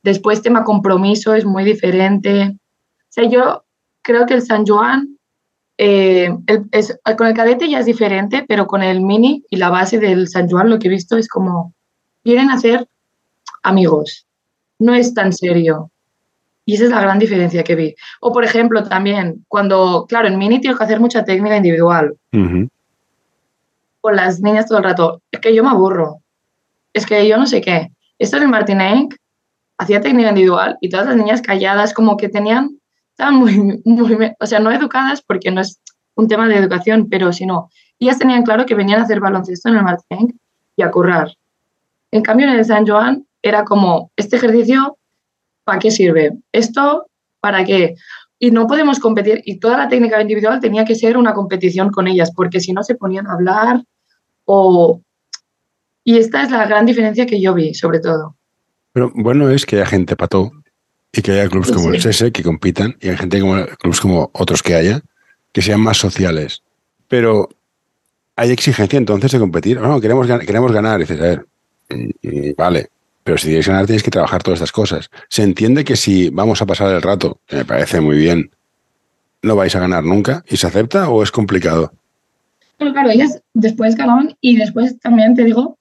Después 0.03 0.43
tema 0.43 0.65
compromiso 0.65 1.35
es 1.35 1.45
muy 1.45 1.65
diferente. 1.65 2.49
O 2.53 3.11
sea, 3.11 3.29
yo 3.29 3.65
creo 4.03 4.27
que 4.27 4.35
el 4.35 4.43
San 4.43 4.67
Juan, 4.67 5.17
eh, 5.79 6.31
con 7.17 7.27
el 7.27 7.35
cadete 7.35 7.71
ya 7.71 7.79
es 7.79 7.87
diferente, 7.87 8.45
pero 8.47 8.67
con 8.67 8.83
el 8.83 9.01
mini 9.01 9.45
y 9.49 9.57
la 9.57 9.71
base 9.71 9.99
del 9.99 10.29
San 10.29 10.49
Juan 10.49 10.69
lo 10.69 10.79
que 10.79 10.89
he 10.89 10.91
visto 10.91 11.17
es 11.17 11.29
como, 11.29 11.75
vienen 12.25 12.51
a 12.51 12.59
ser 12.59 12.87
amigos. 13.63 14.27
No 14.79 14.95
es 14.95 15.15
tan 15.15 15.33
serio. 15.33 15.91
Y 16.67 16.75
esa 16.75 16.85
es 16.85 16.91
la 16.91 17.01
gran 17.01 17.19
diferencia 17.19 17.63
que 17.63 17.75
vi. 17.75 17.95
O, 18.21 18.33
por 18.33 18.45
ejemplo, 18.45 18.83
también, 18.85 19.45
cuando, 19.49 20.07
claro, 20.09 20.29
en 20.29 20.39
mini 20.39 20.61
tengo 20.61 20.77
que 20.77 20.85
hacer 20.85 20.99
mucha 20.99 21.25
técnica 21.25 21.57
individual. 21.57 22.17
Con 24.05 24.17
las 24.17 24.41
niñas 24.41 24.67
todo 24.67 24.77
el 24.77 24.85
rato. 24.85 25.23
Es 25.31 25.41
que 25.41 25.55
yo 25.55 25.65
me 25.65 25.71
aburro. 25.71 26.19
Es 26.93 27.07
que 27.07 27.27
yo 27.27 27.39
no 27.39 27.47
sé 27.47 27.63
qué. 27.63 27.89
Esto 28.19 28.37
en 28.37 28.43
el 28.43 28.49
Martinenc 28.51 29.15
hacía 29.79 30.03
técnica 30.03 30.29
individual 30.29 30.77
y 30.83 30.91
todas 30.91 31.07
las 31.07 31.17
niñas 31.17 31.41
calladas, 31.41 31.95
como 31.95 32.19
que 32.19 32.29
tenían, 32.29 32.79
estaban 33.13 33.37
muy, 33.37 33.83
o 34.41 34.47
sea, 34.47 34.61
no 34.61 34.71
educadas 34.71 35.23
porque 35.23 35.51
no 35.51 35.63
es 35.63 35.81
un 36.17 36.29
tema 36.29 36.47
de 36.49 36.59
educación, 36.59 37.09
pero 37.09 37.33
si 37.33 37.47
no, 37.47 37.71
ellas 37.99 38.19
tenían 38.19 38.43
claro 38.43 38.67
que 38.67 38.75
venían 38.75 39.01
a 39.01 39.05
hacer 39.05 39.21
baloncesto 39.21 39.71
en 39.71 39.77
el 39.77 39.85
Martinenc 39.85 40.37
y 40.77 40.83
a 40.83 40.91
currar. 40.91 41.33
En 42.11 42.21
cambio, 42.21 42.47
en 42.47 42.59
el 42.59 42.65
San 42.67 42.87
Joan 42.87 43.27
era 43.41 43.65
como, 43.65 44.11
este 44.17 44.37
ejercicio 44.37 44.99
¿para 45.65 45.79
qué 45.79 45.91
sirve? 45.91 46.33
¿Esto 46.53 47.07
para 47.41 47.65
qué? 47.65 47.95
Y 48.39 48.51
no 48.51 48.67
podemos 48.67 48.99
competir, 48.99 49.41
y 49.47 49.61
toda 49.61 49.79
la 49.79 49.89
técnica 49.89 50.21
individual 50.21 50.61
tenía 50.61 50.85
que 50.85 50.95
ser 50.95 51.17
una 51.17 51.33
competición 51.33 51.89
con 51.89 52.07
ellas, 52.07 52.33
porque 52.37 52.61
si 52.61 52.75
no 52.75 52.83
se 52.83 52.97
ponían 52.97 53.29
a 53.29 53.33
hablar 53.33 53.83
o... 54.45 55.01
Y 56.05 56.19
esta 56.19 56.43
es 56.43 56.51
la 56.51 56.67
gran 56.67 56.85
diferencia 56.85 57.25
que 57.27 57.41
yo 57.41 57.55
vi, 57.55 57.73
sobre 57.75 57.99
todo. 57.99 58.37
Pero 58.93 59.11
bueno 59.15 59.49
es 59.51 59.65
que 59.65 59.77
haya 59.77 59.87
gente 59.87 60.17
pató 60.17 60.53
y 61.13 61.23
que 61.23 61.33
haya 61.33 61.49
clubes 61.49 61.73
como 61.73 61.89
el 61.89 61.97
SS 61.97 62.31
que 62.31 62.43
compitan 62.43 62.97
y 63.01 63.09
hay 63.09 63.17
gente 63.17 63.41
como 63.41 63.65
clubes 63.79 64.01
como 64.01 64.31
otros 64.35 64.63
que 64.63 64.75
haya 64.75 65.03
que 65.53 65.63
sean 65.63 65.81
más 65.81 65.97
sociales. 65.97 66.63
Pero 67.09 67.49
hay 68.37 68.51
exigencia 68.51 68.97
entonces 68.97 69.31
de 69.31 69.39
competir. 69.39 69.81
No, 69.81 70.01
queremos, 70.01 70.27
queremos 70.27 70.73
ganar. 70.73 71.01
dices, 71.01 71.19
a 71.21 71.23
ver, 71.23 71.47
vale, 72.57 72.91
pero 73.23 73.39
si 73.39 73.47
quieres 73.47 73.67
ganar 73.67 73.87
tienes 73.87 74.03
que 74.03 74.11
trabajar 74.11 74.43
todas 74.43 74.59
estas 74.59 74.73
cosas. 74.73 75.11
Se 75.29 75.43
entiende 75.43 75.85
que 75.85 75.97
si 75.97 76.29
vamos 76.31 76.61
a 76.61 76.67
pasar 76.67 76.93
el 76.93 77.03
rato, 77.03 77.41
que 77.47 77.57
me 77.57 77.65
parece 77.65 78.01
muy 78.01 78.17
bien, 78.17 78.51
no 79.43 79.57
vais 79.57 79.75
a 79.77 79.81
ganar 79.81 80.05
nunca 80.05 80.45
y 80.49 80.57
se 80.57 80.67
acepta 80.67 81.09
o 81.09 81.23
es 81.23 81.31
complicado. 81.31 81.93
Claro, 82.79 83.11
ellas 83.11 83.43
después 83.53 83.97
ganaban 83.97 84.37
y 84.41 84.57
después 84.57 84.99
también 85.01 85.35
te 85.35 85.45
digo, 85.45 85.79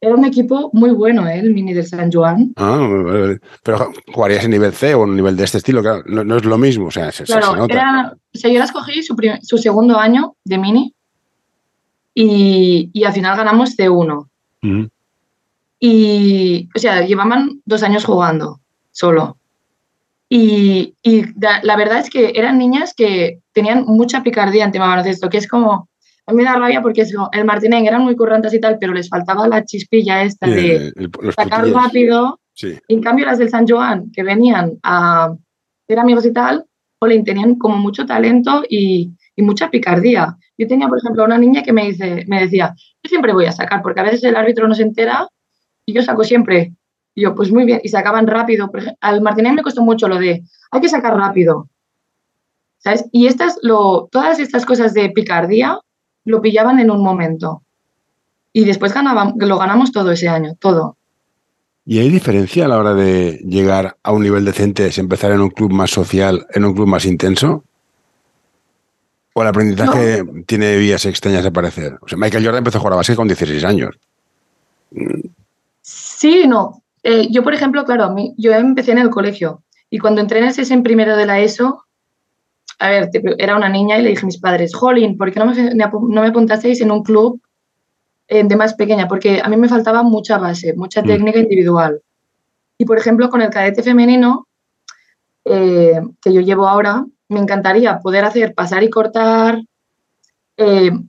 era 0.00 0.14
un 0.14 0.24
equipo 0.24 0.70
muy 0.72 0.90
bueno, 0.90 1.26
¿eh? 1.26 1.38
el 1.38 1.54
mini 1.54 1.72
del 1.72 1.86
San 1.86 2.12
Juan. 2.12 2.52
Ah, 2.56 3.34
pero 3.62 3.92
jugarías 4.12 4.44
en 4.44 4.50
nivel 4.50 4.72
C 4.72 4.94
o 4.94 5.04
en 5.04 5.16
nivel 5.16 5.36
de 5.36 5.44
este 5.44 5.58
estilo, 5.58 5.82
claro, 5.82 6.02
no, 6.06 6.36
es 6.36 6.44
lo 6.44 6.58
mismo, 6.58 6.86
o 6.86 6.90
sea, 6.90 7.10
se, 7.10 7.24
claro, 7.24 7.56
nota. 7.56 7.74
Era, 7.74 8.12
o 8.12 8.38
sea, 8.38 8.50
yo 8.50 8.58
las 8.58 8.72
cogí 8.72 9.02
su, 9.02 9.16
su, 9.42 9.58
segundo 9.58 9.98
año 9.98 10.36
de 10.44 10.58
mini 10.58 10.94
y, 12.14 12.90
y 12.92 13.04
al 13.04 13.12
final 13.12 13.36
ganamos 13.36 13.76
C1. 13.76 14.28
Y, 15.78 16.68
o 16.74 16.78
sea, 16.78 17.02
llevaban 17.02 17.60
dos 17.64 17.82
años 17.82 18.04
jugando 18.04 18.60
solo. 18.90 19.36
Y, 20.28 20.94
y 21.02 21.24
la 21.40 21.76
verdad 21.76 21.98
es 21.98 22.10
que 22.10 22.32
eran 22.34 22.58
niñas 22.58 22.94
que 22.94 23.40
tenían 23.52 23.84
mucha 23.86 24.22
picardía 24.22 24.64
en 24.64 24.72
tema 24.72 24.88
baloncesto, 24.88 25.28
que 25.28 25.38
es 25.38 25.46
como, 25.46 25.88
a 26.26 26.32
mí 26.32 26.38
me 26.38 26.44
da 26.44 26.56
rabia 26.56 26.82
porque 26.82 27.04
el 27.32 27.44
Martinén 27.44 27.86
eran 27.86 28.02
muy 28.02 28.16
currantes 28.16 28.52
y 28.52 28.60
tal, 28.60 28.78
pero 28.80 28.92
les 28.92 29.08
faltaba 29.08 29.46
la 29.46 29.64
chispilla 29.64 30.24
esta 30.24 30.46
de 30.48 30.92
sacar 31.34 31.68
rápido. 31.68 32.40
en 32.88 33.00
cambio, 33.00 33.26
las 33.26 33.38
del 33.38 33.48
San 33.48 33.66
Joan, 33.66 34.10
que 34.10 34.24
venían 34.24 34.78
a 34.82 35.34
ser 35.86 35.98
amigos 36.00 36.26
y 36.26 36.32
tal, 36.32 36.64
Jolín, 36.98 37.24
tenían 37.24 37.54
como 37.56 37.76
mucho 37.76 38.06
talento 38.06 38.64
y, 38.68 39.12
y, 39.36 39.42
mucha 39.42 39.70
picardía. 39.70 40.36
Yo 40.58 40.66
tenía, 40.66 40.88
por 40.88 40.98
ejemplo, 40.98 41.24
una 41.24 41.38
niña 41.38 41.62
que 41.62 41.72
me, 41.72 41.86
dice, 41.86 42.24
me 42.26 42.40
decía, 42.40 42.74
yo 42.76 43.08
siempre 43.08 43.32
voy 43.32 43.46
a 43.46 43.52
sacar, 43.52 43.82
porque 43.82 44.00
a 44.00 44.04
veces 44.04 44.24
el 44.24 44.34
árbitro 44.34 44.66
no 44.66 44.74
se 44.74 44.82
entera 44.82 45.28
y 45.84 45.92
yo 45.92 46.02
saco 46.02 46.24
siempre. 46.24 46.72
Y 47.14 47.22
yo, 47.22 47.34
pues 47.34 47.52
muy 47.52 47.64
bien, 47.64 47.80
y 47.84 47.88
sacaban 47.88 48.26
rápido. 48.26 48.68
Al 49.00 49.20
Martínez 49.20 49.52
me 49.52 49.62
costó 49.62 49.82
mucho 49.82 50.08
lo 50.08 50.18
de, 50.18 50.42
hay 50.72 50.80
que 50.80 50.88
sacar 50.88 51.16
rápido. 51.16 51.68
¿Sabes? 52.78 53.04
Y 53.12 53.26
estas, 53.26 53.58
lo, 53.62 54.08
todas 54.10 54.40
estas 54.40 54.66
cosas 54.66 54.92
de 54.92 55.10
picardía 55.10 55.78
lo 56.26 56.42
pillaban 56.42 56.78
en 56.78 56.90
un 56.90 57.02
momento. 57.02 57.62
Y 58.52 58.64
después 58.64 58.92
ganaban, 58.92 59.34
lo 59.38 59.58
ganamos 59.58 59.92
todo 59.92 60.10
ese 60.10 60.28
año, 60.28 60.54
todo. 60.58 60.96
¿Y 61.86 62.00
hay 62.00 62.10
diferencia 62.10 62.64
a 62.64 62.68
la 62.68 62.78
hora 62.78 62.94
de 62.94 63.40
llegar 63.44 63.96
a 64.02 64.12
un 64.12 64.22
nivel 64.22 64.44
decente, 64.44 64.90
si 64.90 65.00
empezar 65.00 65.30
en 65.32 65.40
un 65.40 65.50
club 65.50 65.72
más 65.72 65.90
social, 65.90 66.46
en 66.52 66.64
un 66.64 66.74
club 66.74 66.88
más 66.88 67.06
intenso? 67.06 67.62
¿O 69.34 69.42
el 69.42 69.48
aprendizaje 69.48 70.24
tiene 70.46 70.76
vías 70.78 71.06
extrañas 71.06 71.42
de 71.42 71.48
aparecer? 71.48 71.98
O 72.00 72.08
sea, 72.08 72.18
Michael 72.18 72.44
Jordan 72.44 72.58
empezó 72.58 72.78
a 72.78 72.80
jugar 72.80 72.94
a 72.94 72.96
base 72.96 73.14
con 73.14 73.28
16 73.28 73.64
años. 73.64 73.96
Sí 75.80 76.46
no. 76.48 76.82
Eh, 77.02 77.28
yo, 77.30 77.44
por 77.44 77.54
ejemplo, 77.54 77.84
claro, 77.84 78.14
yo 78.36 78.52
empecé 78.52 78.90
en 78.92 78.98
el 78.98 79.10
colegio 79.10 79.62
y 79.90 79.98
cuando 79.98 80.20
entré 80.20 80.40
en 80.40 80.52
en 80.58 80.82
primero 80.82 81.16
de 81.16 81.26
la 81.26 81.38
ESO, 81.38 81.85
a 82.78 82.90
ver, 82.90 83.10
era 83.38 83.56
una 83.56 83.68
niña 83.68 83.98
y 83.98 84.02
le 84.02 84.10
dije 84.10 84.22
a 84.22 84.26
mis 84.26 84.38
padres, 84.38 84.74
Jolín, 84.74 85.16
¿por 85.16 85.32
qué 85.32 85.40
no 85.40 85.46
me, 85.46 85.74
no 85.74 86.20
me 86.22 86.28
apuntasteis 86.28 86.80
en 86.80 86.90
un 86.90 87.02
club 87.02 87.40
eh, 88.28 88.44
de 88.44 88.56
más 88.56 88.74
pequeña? 88.74 89.08
Porque 89.08 89.40
a 89.42 89.48
mí 89.48 89.56
me 89.56 89.68
faltaba 89.68 90.02
mucha 90.02 90.38
base, 90.38 90.74
mucha 90.74 91.02
mm. 91.02 91.06
técnica 91.06 91.38
individual. 91.38 92.00
Y, 92.78 92.84
por 92.84 92.98
ejemplo, 92.98 93.30
con 93.30 93.40
el 93.40 93.50
cadete 93.50 93.82
femenino 93.82 94.46
eh, 95.44 96.00
que 96.20 96.32
yo 96.32 96.40
llevo 96.40 96.68
ahora, 96.68 97.06
me 97.28 97.40
encantaría 97.40 97.98
poder 98.00 98.24
hacer 98.24 98.54
pasar 98.54 98.82
y 98.82 98.90
cortar, 98.90 99.62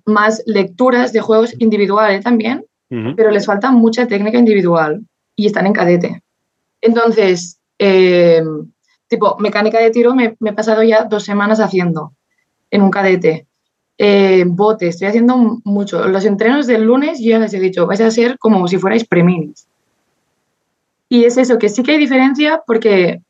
más 0.06 0.44
lecturas 0.46 1.14
de 1.14 1.22
juegos 1.22 1.56
individuales 1.60 2.24
también, 2.24 2.66
pero 2.90 3.32
les 3.32 3.46
falta 3.46 3.72
mucha 3.72 4.08
técnica 4.08 4.38
individual 4.38 5.02
y 5.36 5.46
están 5.46 5.68
en 5.68 5.74
cadete. 5.74 6.22
Entonces, 6.82 7.60
eh, 7.80 8.44
tipo, 9.08 9.38
mecánica 9.40 9.80
de 9.80 9.92
tiro 9.92 10.16
me, 10.16 10.36
he 10.44 10.54
pasado 10.54 10.84
ya 10.84 11.06
dos 11.06 11.24
semanas 11.24 11.60
haciendo 11.60 12.14
en 12.72 12.82
un 12.82 12.92
cadete. 12.92 13.48
Eh, 13.98 14.44
bote, 14.46 14.88
estoy 14.88 15.08
haciendo 15.08 15.60
mucho. 15.64 16.08
Los 16.08 16.26
entrenos 16.26 16.68
del 16.68 16.84
lunes 16.84 17.20
yo 17.20 17.32
ya 17.32 17.40
les 17.40 17.54
he 17.54 17.60
dicho, 17.60 17.88
vais 17.88 18.02
a 18.02 18.12
ser 18.12 18.38
como 18.38 18.68
si 18.68 18.78
fuerais 18.78 19.06
preminis. 19.06 19.68
Y 21.10 21.24
es 21.24 21.38
eso, 21.38 21.58
que 21.58 21.70
sí 21.70 21.84
que 21.84 21.94
hay 21.94 21.98
diferencia 21.98 22.62
porque, 22.68 23.22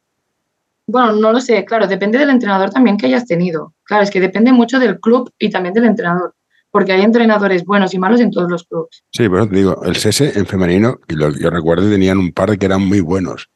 bueno, 0.87 1.13
no 1.13 1.31
lo 1.31 1.39
sé, 1.39 1.63
claro, 1.63 1.87
depende 1.87 2.17
del 2.17 2.31
entrenador 2.31 2.71
también 2.71 2.97
que 2.97 3.05
hayas 3.05 3.25
tenido. 3.25 3.73
Claro, 3.83 4.03
es 4.03 4.11
que 4.11 4.19
depende 4.19 4.51
mucho 4.51 4.79
del 4.79 4.99
club 4.99 5.31
y 5.37 5.49
también 5.49 5.73
del 5.73 5.85
entrenador 5.85 6.33
porque 6.71 6.91
hay 6.91 7.01
entrenadores 7.01 7.65
buenos 7.65 7.93
y 7.93 7.99
malos 7.99 8.19
en 8.19 8.29
todos 8.29 8.51
los 8.51 8.63
clubes. 8.65 9.03
Sí, 9.11 9.27
pero 9.27 9.47
te 9.47 9.55
digo, 9.55 9.83
el 9.83 9.95
SESE 9.95 10.37
en 10.37 10.45
femenino, 10.45 10.99
y 11.07 11.15
lo, 11.15 11.31
yo 11.31 11.49
recuerdo, 11.49 11.89
tenían 11.89 12.17
un 12.17 12.31
par 12.31 12.55
que 12.57 12.65
eran 12.67 12.85
muy 12.85 12.99
buenos. 12.99 13.49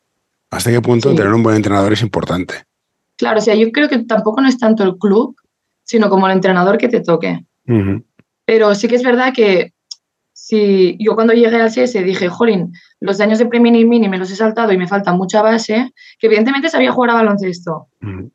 ¿Hasta 0.51 0.69
qué 0.69 0.81
punto 0.81 1.15
tener 1.15 1.33
un 1.33 1.43
buen 1.43 1.55
entrenador 1.55 1.93
es 1.93 2.01
importante? 2.01 2.65
Claro, 3.17 3.39
o 3.39 3.41
sea, 3.41 3.55
yo 3.55 3.71
creo 3.71 3.87
que 3.87 3.99
tampoco 3.99 4.41
no 4.41 4.47
es 4.47 4.57
tanto 4.57 4.83
el 4.83 4.97
club, 4.97 5.35
sino 5.83 6.09
como 6.09 6.27
el 6.27 6.33
entrenador 6.33 6.77
que 6.77 6.89
te 6.89 7.01
toque. 7.01 7.45
Pero 8.45 8.75
sí 8.75 8.87
que 8.87 8.95
es 8.95 9.03
verdad 9.03 9.33
que 9.33 9.73
si 10.33 10.97
yo 10.99 11.15
cuando 11.15 11.33
llegué 11.33 11.55
al 11.55 11.71
SESE 11.71 12.03
dije, 12.03 12.27
jolín, 12.27 12.73
los 12.99 13.21
años 13.21 13.39
de 13.39 13.45
pre 13.45 13.59
y 13.59 13.61
mini 13.61 14.09
me 14.09 14.17
los 14.17 14.31
he 14.31 14.35
saltado 14.35 14.73
y 14.73 14.77
me 14.77 14.87
falta 14.87 15.13
mucha 15.13 15.41
base, 15.41 15.93
que 16.19 16.27
evidentemente 16.27 16.67
sabía 16.67 16.91
jugar 16.91 17.11
a 17.11 17.13
baloncesto, 17.13 17.87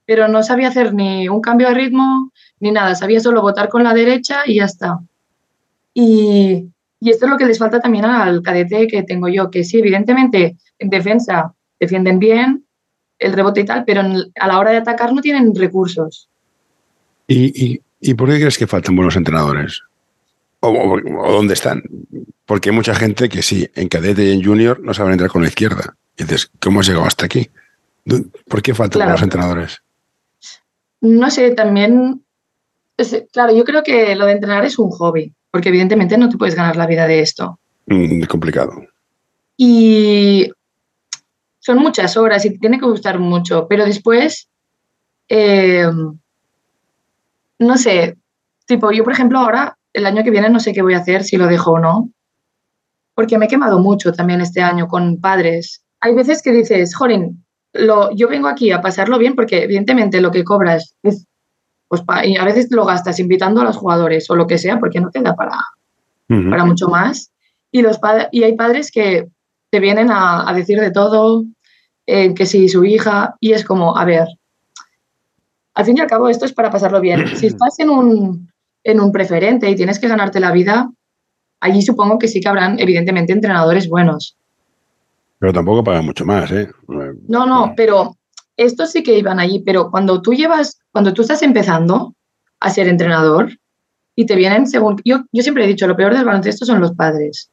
pero 0.06 0.28
no 0.28 0.42
sabía 0.42 0.68
hacer 0.68 0.94
ni 0.94 1.28
un 1.28 1.40
cambio 1.40 1.68
de 1.68 1.74
ritmo, 1.74 2.32
ni 2.60 2.70
nada, 2.70 2.94
sabía 2.94 3.20
solo 3.20 3.42
votar 3.42 3.68
con 3.68 3.82
la 3.84 3.92
derecha 3.92 4.42
y 4.46 4.54
ya 4.54 4.64
está. 4.64 5.00
Y, 5.92 6.70
esto 7.00 7.26
es 7.26 7.30
lo 7.30 7.36
que 7.36 7.46
les 7.46 7.58
falta 7.58 7.80
también 7.80 8.04
al 8.04 8.40
cadete 8.40 8.86
que 8.86 9.02
tengo 9.02 9.28
yo, 9.28 9.50
que 9.50 9.64
sí, 9.64 9.78
evidentemente 9.78 10.56
en 10.78 10.88
defensa 10.88 11.55
defienden 11.78 12.18
bien 12.18 12.64
el 13.18 13.32
rebote 13.32 13.60
y 13.60 13.64
tal, 13.64 13.84
pero 13.84 14.02
a 14.02 14.46
la 14.46 14.58
hora 14.58 14.72
de 14.72 14.78
atacar 14.78 15.12
no 15.12 15.20
tienen 15.20 15.54
recursos. 15.54 16.28
¿Y, 17.26 17.80
por 18.14 18.28
qué 18.28 18.36
crees 18.36 18.58
que 18.58 18.66
faltan 18.66 18.94
buenos 18.94 19.16
entrenadores? 19.16 19.82
¿O, 20.60 20.98
dónde 21.32 21.54
están? 21.54 21.82
Porque 22.44 22.70
hay 22.70 22.76
mucha 22.76 22.94
gente 22.94 23.28
que 23.28 23.42
sí, 23.42 23.68
en 23.74 23.88
cadete 23.88 24.24
y 24.24 24.32
en 24.32 24.44
junior 24.44 24.80
no 24.80 24.94
saben 24.94 25.12
entrar 25.12 25.30
con 25.30 25.42
la 25.42 25.48
izquierda. 25.48 25.96
Y 26.16 26.24
dices, 26.24 26.50
¿cómo 26.60 26.80
has 26.80 26.88
llegado 26.88 27.06
hasta 27.06 27.26
aquí? 27.26 27.50
¿Por 28.48 28.62
qué 28.62 28.74
faltan 28.74 29.02
buenos 29.02 29.22
entrenadores? 29.22 29.82
No 31.00 31.30
sé, 31.30 31.50
también 31.52 32.22
claro, 33.32 33.54
yo 33.54 33.64
creo 33.64 33.82
que 33.82 34.14
lo 34.14 34.26
de 34.26 34.32
entrenar 34.32 34.64
es 34.64 34.78
un 34.78 34.90
hobby, 34.90 35.32
porque 35.50 35.68
evidentemente 35.68 36.16
no 36.16 36.28
te 36.28 36.38
puedes 36.38 36.54
ganar 36.54 36.76
la 36.76 36.86
vida 36.86 37.06
de 37.06 37.20
esto. 37.20 37.58
Mm, 37.86 38.22
es 38.22 38.28
complicado. 38.28 38.72
Y 39.56 40.50
son 41.66 41.78
muchas 41.78 42.16
horas 42.16 42.44
y 42.44 42.56
tiene 42.60 42.78
que 42.78 42.86
gustar 42.86 43.18
mucho, 43.18 43.66
pero 43.68 43.84
después, 43.84 44.48
eh, 45.28 45.90
no 47.58 47.76
sé, 47.76 48.16
tipo, 48.66 48.92
yo 48.92 49.02
por 49.02 49.12
ejemplo 49.12 49.40
ahora, 49.40 49.76
el 49.92 50.06
año 50.06 50.22
que 50.22 50.30
viene 50.30 50.48
no 50.48 50.60
sé 50.60 50.72
qué 50.72 50.82
voy 50.82 50.94
a 50.94 50.98
hacer, 50.98 51.24
si 51.24 51.36
lo 51.36 51.48
dejo 51.48 51.72
o 51.72 51.80
no, 51.80 52.10
porque 53.16 53.36
me 53.36 53.46
he 53.46 53.48
quemado 53.48 53.80
mucho 53.80 54.12
también 54.12 54.40
este 54.40 54.62
año 54.62 54.86
con 54.86 55.20
padres. 55.20 55.82
Hay 55.98 56.14
veces 56.14 56.40
que 56.40 56.52
dices, 56.52 56.94
Jorin, 56.94 57.44
lo, 57.72 58.14
yo 58.14 58.28
vengo 58.28 58.46
aquí 58.46 58.70
a 58.70 58.80
pasarlo 58.80 59.18
bien 59.18 59.34
porque 59.34 59.64
evidentemente 59.64 60.20
lo 60.20 60.30
que 60.30 60.44
cobras 60.44 60.94
es 61.02 61.26
pues 61.88 62.02
y 62.24 62.36
a 62.36 62.44
veces 62.44 62.68
lo 62.70 62.84
gastas 62.84 63.18
invitando 63.18 63.60
a 63.60 63.64
los 63.64 63.76
jugadores 63.76 64.30
o 64.30 64.36
lo 64.36 64.46
que 64.46 64.58
sea, 64.58 64.78
porque 64.78 65.00
no 65.00 65.10
te 65.10 65.20
da 65.20 65.34
para, 65.34 65.58
para 66.28 66.64
mucho 66.64 66.88
más. 66.88 67.32
Y, 67.72 67.82
los 67.82 67.98
y 68.30 68.44
hay 68.44 68.54
padres 68.54 68.92
que 68.92 69.28
te 69.70 69.80
vienen 69.80 70.08
a, 70.10 70.52
decir 70.54 70.80
de 70.80 70.90
todo, 70.90 71.44
eh, 72.06 72.34
que 72.34 72.46
si 72.46 72.68
su 72.68 72.84
hija, 72.84 73.34
y 73.40 73.52
es 73.52 73.64
como, 73.64 73.96
a 73.96 74.04
ver, 74.04 74.28
al 75.74 75.84
fin 75.84 75.98
y 75.98 76.00
al 76.00 76.06
cabo 76.06 76.28
esto 76.28 76.44
es 76.44 76.52
para 76.52 76.70
pasarlo 76.70 77.00
bien. 77.00 77.26
Si 77.36 77.46
estás 77.48 77.78
en 77.78 77.90
un, 77.90 78.50
en 78.84 79.00
un 79.00 79.12
preferente 79.12 79.68
y 79.68 79.76
tienes 79.76 79.98
que 79.98 80.08
ganarte 80.08 80.40
la 80.40 80.52
vida, 80.52 80.90
allí 81.60 81.82
supongo 81.82 82.18
que 82.18 82.28
sí 82.28 82.40
que 82.40 82.48
habrán, 82.48 82.78
evidentemente, 82.78 83.32
entrenadores 83.32 83.88
buenos. 83.88 84.36
Pero 85.38 85.52
tampoco 85.52 85.84
pagan 85.84 86.06
mucho 86.06 86.24
más, 86.24 86.50
¿eh? 86.50 86.70
No, 87.28 87.44
no, 87.46 87.74
pero 87.76 88.16
estos 88.56 88.90
sí 88.92 89.02
que 89.02 89.18
iban 89.18 89.38
allí, 89.38 89.62
pero 89.64 89.90
cuando 89.90 90.22
tú 90.22 90.32
llevas, 90.32 90.80
cuando 90.92 91.12
tú 91.12 91.22
estás 91.22 91.42
empezando 91.42 92.14
a 92.60 92.70
ser 92.70 92.88
entrenador 92.88 93.50
y 94.14 94.24
te 94.24 94.34
vienen 94.34 94.66
según, 94.66 94.96
yo, 95.04 95.24
yo 95.30 95.42
siempre 95.42 95.64
he 95.64 95.68
dicho, 95.68 95.86
lo 95.86 95.96
peor 95.96 96.14
del 96.14 96.24
baloncesto 96.24 96.64
son 96.64 96.80
los 96.80 96.92
padres. 96.92 97.50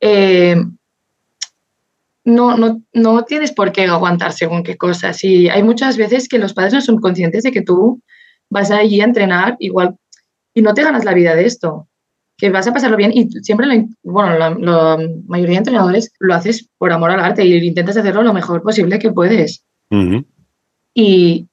Eh, 0.00 0.56
no, 2.28 2.56
no, 2.56 2.82
no 2.92 3.24
tienes 3.24 3.52
por 3.52 3.72
qué 3.72 3.84
aguantar 3.84 4.32
según 4.32 4.62
qué 4.62 4.76
cosas. 4.76 5.22
Y 5.24 5.48
hay 5.48 5.62
muchas 5.62 5.96
veces 5.96 6.28
que 6.28 6.38
los 6.38 6.52
padres 6.54 6.74
no 6.74 6.80
son 6.80 7.00
conscientes 7.00 7.42
de 7.42 7.52
que 7.52 7.62
tú 7.62 8.02
vas 8.50 8.70
allí 8.70 9.00
a 9.00 9.04
entrenar 9.04 9.56
igual 9.58 9.96
y 10.54 10.62
no 10.62 10.74
te 10.74 10.82
ganas 10.82 11.04
la 11.04 11.14
vida 11.14 11.34
de 11.34 11.46
esto 11.46 11.88
que 12.38 12.50
vas 12.50 12.68
a 12.68 12.72
pasarlo 12.72 12.96
bien 12.96 13.10
y 13.12 13.28
siempre, 13.42 13.66
lo, 13.66 13.84
bueno, 14.04 14.38
la, 14.38 14.96
mayoría 15.26 15.54
de 15.54 15.58
entrenadores 15.58 16.12
lo 16.20 16.34
haces 16.34 16.68
por 16.78 16.92
amor 16.92 17.10
al 17.10 17.20
arte 17.20 17.44
y 17.44 17.66
intentas 17.66 17.96
hacerlo 17.96 18.22
lo 18.22 18.32
mejor 18.32 18.62
posible 18.62 19.00
que 19.00 19.10
puedes. 19.10 19.64
Y 20.94 21.46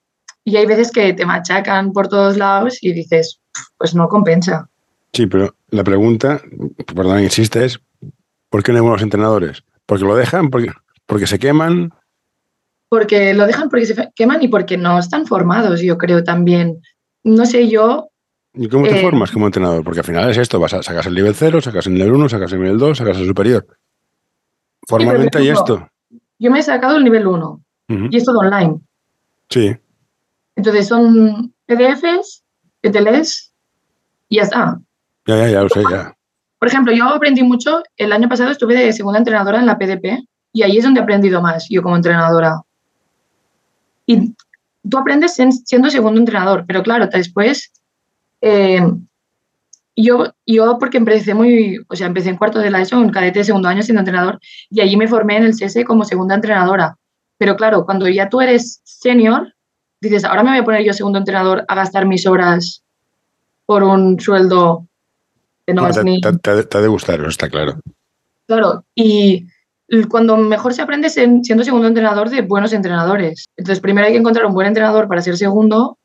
Y 0.44 0.56
hay 0.58 0.66
veces 0.68 0.92
que 0.92 1.14
te 1.14 1.26
machacan 1.26 1.92
por 1.92 2.08
todos 2.08 2.38
lados 2.38 2.78
y 2.82 2.94
dices, 2.94 3.42
pues 3.80 3.96
no 3.96 4.08
compensa. 4.08 4.70
Sí, 5.12 5.26
pero 5.26 5.56
la 5.72 5.84
pregunta, 5.84 6.40
perdón, 6.96 7.24
insiste, 7.24 7.66
es 7.66 7.80
¿por 8.50 8.62
qué 8.62 8.72
no 8.72 8.78
hay 8.78 8.84
buenos 8.84 9.02
entrenadores? 9.02 9.64
¿Porque 9.86 10.04
lo 10.06 10.16
dejan? 10.16 10.50
¿Porque, 10.50 10.72
porque 11.06 11.28
se 11.28 11.40
queman? 11.40 11.94
Porque 12.90 13.34
lo 13.34 13.46
dejan 13.46 13.70
porque 13.70 13.86
se 13.86 14.12
queman 14.16 14.42
y 14.42 14.48
porque 14.48 14.78
no 14.78 15.00
están 15.00 15.26
formados, 15.28 15.82
yo 15.82 15.98
creo 15.98 16.24
también. 16.24 16.82
No 17.24 17.46
sé, 17.46 17.68
yo 17.68 18.10
¿Y 18.54 18.70
cómo 18.70 18.88
te 18.88 19.00
Eh, 19.00 19.02
formas 19.02 19.32
como 19.32 19.48
entrenador? 19.48 19.84
Porque 19.84 20.00
al 20.00 20.06
final 20.06 20.30
es 20.30 20.38
esto, 20.38 20.60
vas 20.60 20.74
a, 20.74 20.82
sacas 20.82 21.06
el 21.08 21.16
nivel 21.16 21.36
0, 21.36 21.60
sacas 21.60 21.88
el 21.88 21.94
nivel 21.96 22.14
1, 22.14 22.30
sacas 22.30 22.54
el 22.54 22.62
nivel 22.62 22.78
2, 22.78 22.98
sacas 22.98 23.18
el 23.18 23.28
superior. 23.28 23.68
Formalmente 24.88 25.38
hay 25.40 25.50
esto. 25.50 25.90
Yo 26.40 26.52
me 26.52 26.60
he 26.60 26.64
sacado 26.64 26.98
el 26.98 27.04
nivel 27.04 27.28
1 27.28 27.62
Ujú. 27.90 28.08
y 28.10 28.18
es 28.18 28.24
todo 28.24 28.40
online. 28.40 28.80
Sí, 29.50 29.76
Entonces 30.56 30.88
son 30.88 31.54
PDFs 31.66 32.44
que 32.82 32.90
te 32.92 33.02
lees 33.02 33.54
y 34.30 34.38
ya 34.38 34.44
está. 34.44 34.80
ya, 35.26 35.38
ya, 35.38 35.50
ya 35.50 35.62
lo 35.62 35.70
sé, 35.70 35.84
ya. 35.90 36.16
Por 36.66 36.72
ejemplo, 36.72 36.94
yo 36.94 37.08
aprendí 37.10 37.44
mucho, 37.44 37.84
el 37.96 38.12
año 38.12 38.28
pasado 38.28 38.50
estuve 38.50 38.74
de 38.74 38.92
segunda 38.92 39.20
entrenadora 39.20 39.60
en 39.60 39.68
la 39.68 39.78
PDP 39.78 40.26
y 40.52 40.64
ahí 40.64 40.80
es 40.80 40.84
donde 40.84 41.00
he 41.00 41.04
aprendido 41.04 41.40
más, 41.40 41.68
yo 41.70 41.84
como 41.84 41.96
entrenadora. 41.96 42.60
Y 44.08 44.34
tú 44.90 44.98
aprendes 44.98 45.38
en- 45.38 45.52
siendo 45.52 45.92
segundo 45.92 46.20
entrenador, 46.20 46.66
pero 46.66 46.82
claro, 46.82 47.06
después, 47.06 47.72
eh, 48.42 48.82
yo, 49.96 50.34
yo 50.48 50.80
porque 50.80 50.98
empecé 50.98 51.36
muy, 51.36 51.86
o 51.88 51.96
sea, 51.96 52.08
empecé 52.08 52.30
en 52.30 52.38
cuarto 52.38 52.58
de 52.58 52.72
la 52.72 52.82
ESO, 52.82 53.00
en 53.00 53.12
cadete 53.12 53.38
de 53.38 53.46
segundo 53.46 53.70
año 53.70 53.84
siendo 53.84 54.00
entrenador, 54.02 54.40
y 54.72 54.82
allí 54.82 54.98
me 54.98 55.08
formé 55.08 55.38
en 55.38 55.44
el 55.44 55.54
CS 55.54 55.86
como 55.86 56.04
segunda 56.04 56.34
entrenadora. 56.34 56.96
Pero 57.38 57.56
claro, 57.58 57.86
cuando 57.86 58.10
ya 58.10 58.28
tú 58.28 58.42
eres 58.42 58.82
senior, 58.84 59.54
dices, 60.02 60.26
ahora 60.26 60.42
me 60.42 60.50
voy 60.50 60.60
a 60.62 60.66
poner 60.66 60.84
yo 60.84 60.94
segundo 60.94 61.20
entrenador 61.20 61.64
a 61.68 61.76
gastar 61.76 62.08
mis 62.08 62.26
horas 62.26 62.84
por 63.68 63.84
un 63.84 64.20
sueldo 64.20 64.88
que 65.66 65.74
no, 65.74 65.84
No, 65.84 65.90
es 65.90 65.96
te, 65.96 66.04
ni... 66.04 66.22
te- 66.22 66.32
te- 66.38 66.64
te 66.64 66.78
ha 66.78 66.82
de 66.82 66.88
gustar, 66.88 67.24
está 67.26 67.50
claro. 67.50 67.80
Claro, 68.48 68.84
y 68.94 69.46
cuando 70.10 70.38
mejor 70.38 70.74
se 70.74 70.82
aprende 70.82 71.08
es 71.08 71.18
en- 71.18 71.44
siendo 71.44 71.64
segundo 71.64 71.88
entrenador 71.88 72.30
de 72.30 72.42
buenos 72.42 72.74
entrenadores. 72.74 73.46
Entonces, 73.58 73.82
primero 73.82 74.08
hay 74.08 74.14
que 74.14 74.20
encontrar 74.20 74.46
un 74.46 74.54
buen 74.54 74.68
entrenador 74.68 75.08
para 75.08 75.22
ser 75.22 75.38
segundo 75.38 75.98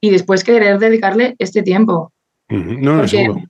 y 0.00 0.10
después 0.10 0.42
querer 0.44 0.78
dedicarle 0.78 1.36
este 1.38 1.62
tiempo. 1.62 2.12
Ujú. 2.50 2.74
No, 2.80 2.96
no, 2.96 3.08
seguro. 3.08 3.40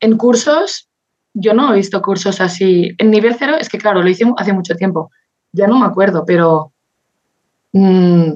en 0.00 0.16
cursos, 0.16 0.88
yo 1.34 1.54
no 1.54 1.72
he 1.72 1.76
visto 1.76 2.00
cursos 2.02 2.40
así. 2.40 2.90
En 2.98 3.10
nivel 3.10 3.34
cero, 3.38 3.56
es 3.58 3.68
que 3.68 3.78
claro, 3.78 4.02
lo 4.02 4.08
hice 4.08 4.24
hace 4.36 4.52
mucho 4.52 4.74
tiempo. 4.74 5.10
Ya 5.52 5.66
no 5.66 5.78
me 5.78 5.86
acuerdo, 5.86 6.24
pero 6.26 6.72
mm, 7.72 8.32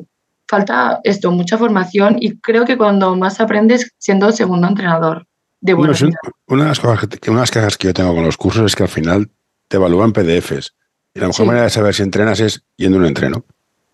falta 0.49 1.01
esto, 1.05 1.31
mucha 1.31 1.59
formación 1.59 2.17
y 2.21 2.39
creo 2.39 2.65
que 2.65 2.77
cuando 2.79 3.15
más 3.17 3.41
aprendes 3.41 3.93
siendo 3.99 4.33
segundo 4.33 4.69
entrenador 4.69 5.27
de 5.67 5.73
No, 5.75 5.81
una, 6.49 6.63
de 6.65 6.69
las 6.69 6.81
cosas 6.81 7.01
que, 7.01 7.07
te- 7.09 7.31
una 7.31 7.41
de 7.41 7.43
las 7.43 7.51
quejas 7.51 7.77
que 7.77 7.89
yo 7.89 7.95
tengo 7.95 8.15
con 8.15 8.25
los 8.25 8.37
cursos 8.37 8.65
es 8.67 8.77
que 8.77 8.83
al 8.85 8.89
final 8.89 9.31
te 9.69 9.77
evalúan 9.77 10.13
PDFs. 10.13 10.75
Y 11.15 11.21
la 11.21 11.27
mejor 11.29 11.45
Sí. 11.45 11.47
manera 11.47 11.65
de 11.65 11.71
saber 11.71 11.95
si 11.95 12.03
entrenas 12.03 12.41
es 12.41 12.63
yendo 12.77 12.99
a 12.99 13.01
un 13.01 13.07
entreno. 13.07 13.45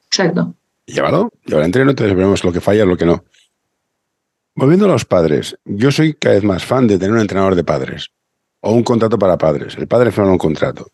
Exacto. 0.06 0.54
Llévalo, 0.86 1.30
lleva 1.44 1.60
el 1.60 1.66
entreno, 1.66 1.90
entonces 1.90 2.14
veremos 2.14 2.42
lo 2.44 2.52
que 2.52 2.60
falla, 2.60 2.84
lo 2.84 2.96
que 2.96 3.06
no. 3.06 3.24
Volviendo 4.54 4.84
a 4.84 4.88
los 4.88 5.04
padres, 5.04 5.56
yo 5.64 5.90
soy 5.90 6.14
cada 6.14 6.34
vez 6.34 6.44
más 6.44 6.64
fan 6.64 6.86
de 6.86 6.98
tener 6.98 7.12
un 7.14 7.20
entrenador 7.20 7.54
de 7.54 7.64
padres 7.64 8.10
o 8.60 8.72
un 8.72 8.82
contrato 8.82 9.18
para 9.18 9.38
padres. 9.38 9.76
El 9.78 9.88
padre 9.88 10.10
firma 10.12 10.30
un 10.30 10.38
contrato. 10.38 10.88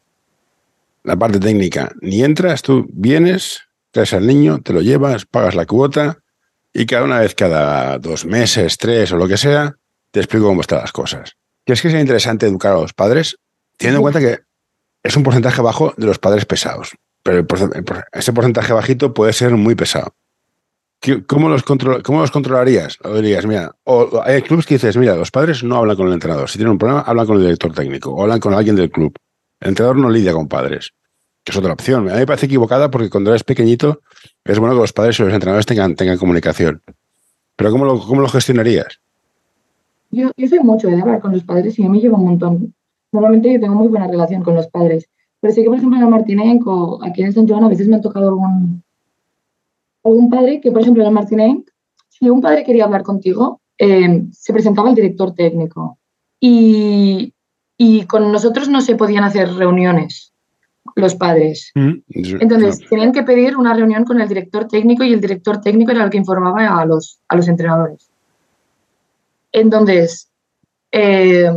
La 1.03 1.17
parte 1.17 1.41
técnica, 1.41 1.91
ni 2.01 2.23
entras, 2.23 2.63
tú 2.63 2.87
vienes, 2.93 3.63
traes 3.91 4.13
al 4.13 4.27
niño, 4.27 4.61
te 4.61 4.73
lo 4.73 4.81
llevas, 4.83 5.25
pagas 5.27 5.55
la 5.55 5.67
cuota 5.67 6.19
y 6.73 6.87
cada 6.87 7.05
una 7.05 7.21
vez, 7.21 7.35
cada 7.35 7.99
dos 7.99 8.27
meses, 8.27 8.77
tres 8.77 9.11
o 9.13 9.17
lo 9.17 9.27
que 9.27 9.39
sea, 9.39 9.77
te 10.11 10.21
explico 10.21 10.47
cómo 10.47 10.61
están 10.61 10.81
las 10.81 10.93
cosas. 10.93 11.33
¿Crees 11.65 11.83
que 11.83 11.91
sea 11.91 12.01
interesante 12.01 12.47
educar 12.47 12.73
a 12.73 12.81
los 12.81 12.93
padres? 12.95 13.37
Teniendo 13.77 13.99
en 13.99 14.03
cuenta 14.03 14.21
que 14.21 14.41
es 15.03 15.17
un 15.17 15.23
porcentaje 15.23 15.61
bajo 15.63 15.95
de 15.97 16.07
los 16.07 16.19
padres 16.19 16.45
pesados, 16.47 16.91
pero 17.23 17.47
ese 18.13 18.33
porcentaje 18.33 18.73
bajito 18.73 19.15
puede 19.15 19.33
ser 19.33 19.53
muy 19.53 19.75
pesado. 19.75 20.15
¿Qué- 21.01 21.25
¿Cómo 21.25 21.49
los, 21.49 21.65
control- 21.65 22.03
¿Cómo 22.03 22.21
los 22.21 22.31
controlarías? 22.33 22.99
O 23.05 23.15
dirías, 23.15 23.47
mira, 23.47 23.71
o 23.85 24.21
hay 24.25 24.43
clubes 24.43 24.67
que 24.67 24.75
dices, 24.75 24.97
mira, 24.97 25.15
los 25.15 25.31
padres 25.31 25.63
no 25.63 25.77
hablan 25.77 25.97
con 25.97 26.09
el 26.09 26.15
entrenador. 26.15 26.51
Si 26.51 26.59
tienen 26.59 26.73
un 26.73 26.79
problema, 26.79 27.03
hablan 27.03 27.27
con 27.27 27.37
el 27.37 27.43
director 27.43 27.73
técnico 27.73 28.11
o 28.13 28.23
hablan 28.23 28.41
con 28.41 28.53
alguien 28.55 28.75
del 28.75 28.91
club. 28.91 29.15
El 29.61 29.69
entrenador 29.69 29.97
no 29.99 30.11
lidia 30.11 30.33
con 30.33 30.49
padres, 30.49 30.93
que 31.45 31.53
es 31.53 31.57
otra 31.59 31.73
opción. 31.73 32.09
A 32.09 32.15
mí 32.15 32.19
me 32.19 32.27
parece 32.27 32.47
equivocada 32.47 32.91
porque 32.91 33.11
cuando 33.11 33.31
eres 33.31 33.45
pequeñito 33.45 34.01
es 34.45 34.59
bueno 34.59 34.75
que 34.75 34.81
los 34.81 34.93
padres 34.93 35.21
y 35.21 35.23
los 35.23 35.33
entrenadores 35.33 35.67
tengan, 35.67 35.95
comunicación. 36.19 36.83
Pero 37.55 37.71
¿cómo 37.71 37.85
lo, 37.85 38.01
cómo 38.01 38.21
lo 38.21 38.29
gestionarías? 38.29 38.99
Yo, 40.11 40.31
yo 40.37 40.49
soy 40.49 40.61
mucho 40.61 40.89
de 40.89 41.01
hablar 41.01 41.21
con 41.21 41.33
los 41.33 41.45
padres 41.45 41.79
y 41.79 41.85
a 41.85 41.89
mí 41.89 42.01
lleva 42.01 42.19
un 42.19 42.25
montón. 42.25 42.75
Normalmente 43.13 43.53
yo 43.53 43.61
tengo 43.61 43.75
muy 43.75 43.89
buena 43.89 44.07
relación 44.07 44.43
con 44.43 44.55
los 44.55 44.69
padres. 44.69 45.09
Pero 45.41 45.55
sí 45.55 45.63
que, 45.63 45.69
por 45.69 45.79
ejemplo, 45.79 45.99
en 45.99 46.05
el 46.05 46.11
Martinenco, 46.11 46.99
aquí 47.03 47.23
en 47.23 47.33
San 47.33 47.49
Joan, 47.49 47.65
a 47.65 47.69
veces 47.69 47.89
me 47.89 47.97
ha 47.97 48.01
tocado 48.01 48.29
algún, 48.29 48.83
algún 50.05 50.31
padre 50.31 50.61
que, 50.61 50.73
por 50.73 50.83
ejemplo, 50.83 51.03
en 51.03 51.09
el 51.09 51.15
Martinenc, 51.15 51.69
si 52.09 52.29
un 52.29 52.41
padre 52.41 52.65
quería 52.65 52.85
hablar 52.85 53.03
contigo, 53.03 53.61
eh, 53.79 54.25
se 54.33 54.53
presentaba 54.53 54.89
el 54.89 54.97
director 54.97 55.35
técnico. 55.35 55.99
Y, 56.41 57.35
y 57.77 58.03
con 58.03 58.33
nosotros 58.33 58.69
no 58.69 58.81
se 58.81 58.97
podían 58.97 59.25
hacer 59.25 59.53
reuniones, 59.55 60.33
los 60.97 61.15
padres. 61.15 61.71
Entonces, 61.75 62.81
tenían 62.89 63.13
que 63.13 63.23
pedir 63.23 63.57
una 63.57 63.75
reunión 63.75 64.05
con 64.05 64.21
el 64.21 64.29
director 64.29 64.67
técnico 64.67 65.05
y 65.05 65.13
el 65.13 65.21
director 65.21 65.61
técnico 65.61 65.93
era 65.93 66.05
el 66.05 66.11
que 66.11 66.19
informaba 66.19 66.81
a 66.81 66.85
los, 66.85 67.21
a 67.29 67.37
los 67.37 67.47
entrenadores. 67.49 68.08
Entonces, 69.53 70.31
eh, 70.93 71.51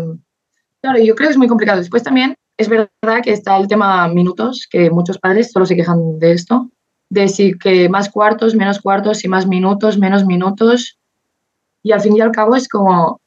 claro, 0.82 1.00
yo 1.00 1.16
creo 1.16 1.28
que 1.28 1.34
es 1.34 1.38
muy 1.38 1.48
complicado. 1.48 1.80
Después 1.80 2.04
también 2.04 2.36
es 2.58 2.70
verdad 2.70 3.24
que 3.24 3.32
está 3.32 3.58
el 3.58 3.68
tema 3.68 4.08
minutos, 4.08 4.68
que 4.70 4.90
muchos 4.90 5.18
padres 5.18 5.52
solo 5.52 5.66
se 5.66 5.76
quejan 5.76 6.20
de 6.20 6.34
esto, 6.34 6.70
de 7.10 7.28
si 7.28 7.58
que 7.58 7.90
más 7.90 8.10
cuartos, 8.10 8.56
menos 8.56 8.80
cuartos, 8.80 9.20
si 9.20 9.28
más 9.28 9.48
minutos, 9.48 9.98
menos 9.98 10.26
minutos. 10.26 10.98
Y 11.84 11.92
al 11.92 12.02
fin 12.02 12.16
y 12.16 12.22
al 12.22 12.32
cabo 12.32 12.56
es 12.56 12.68
como, 12.68 13.20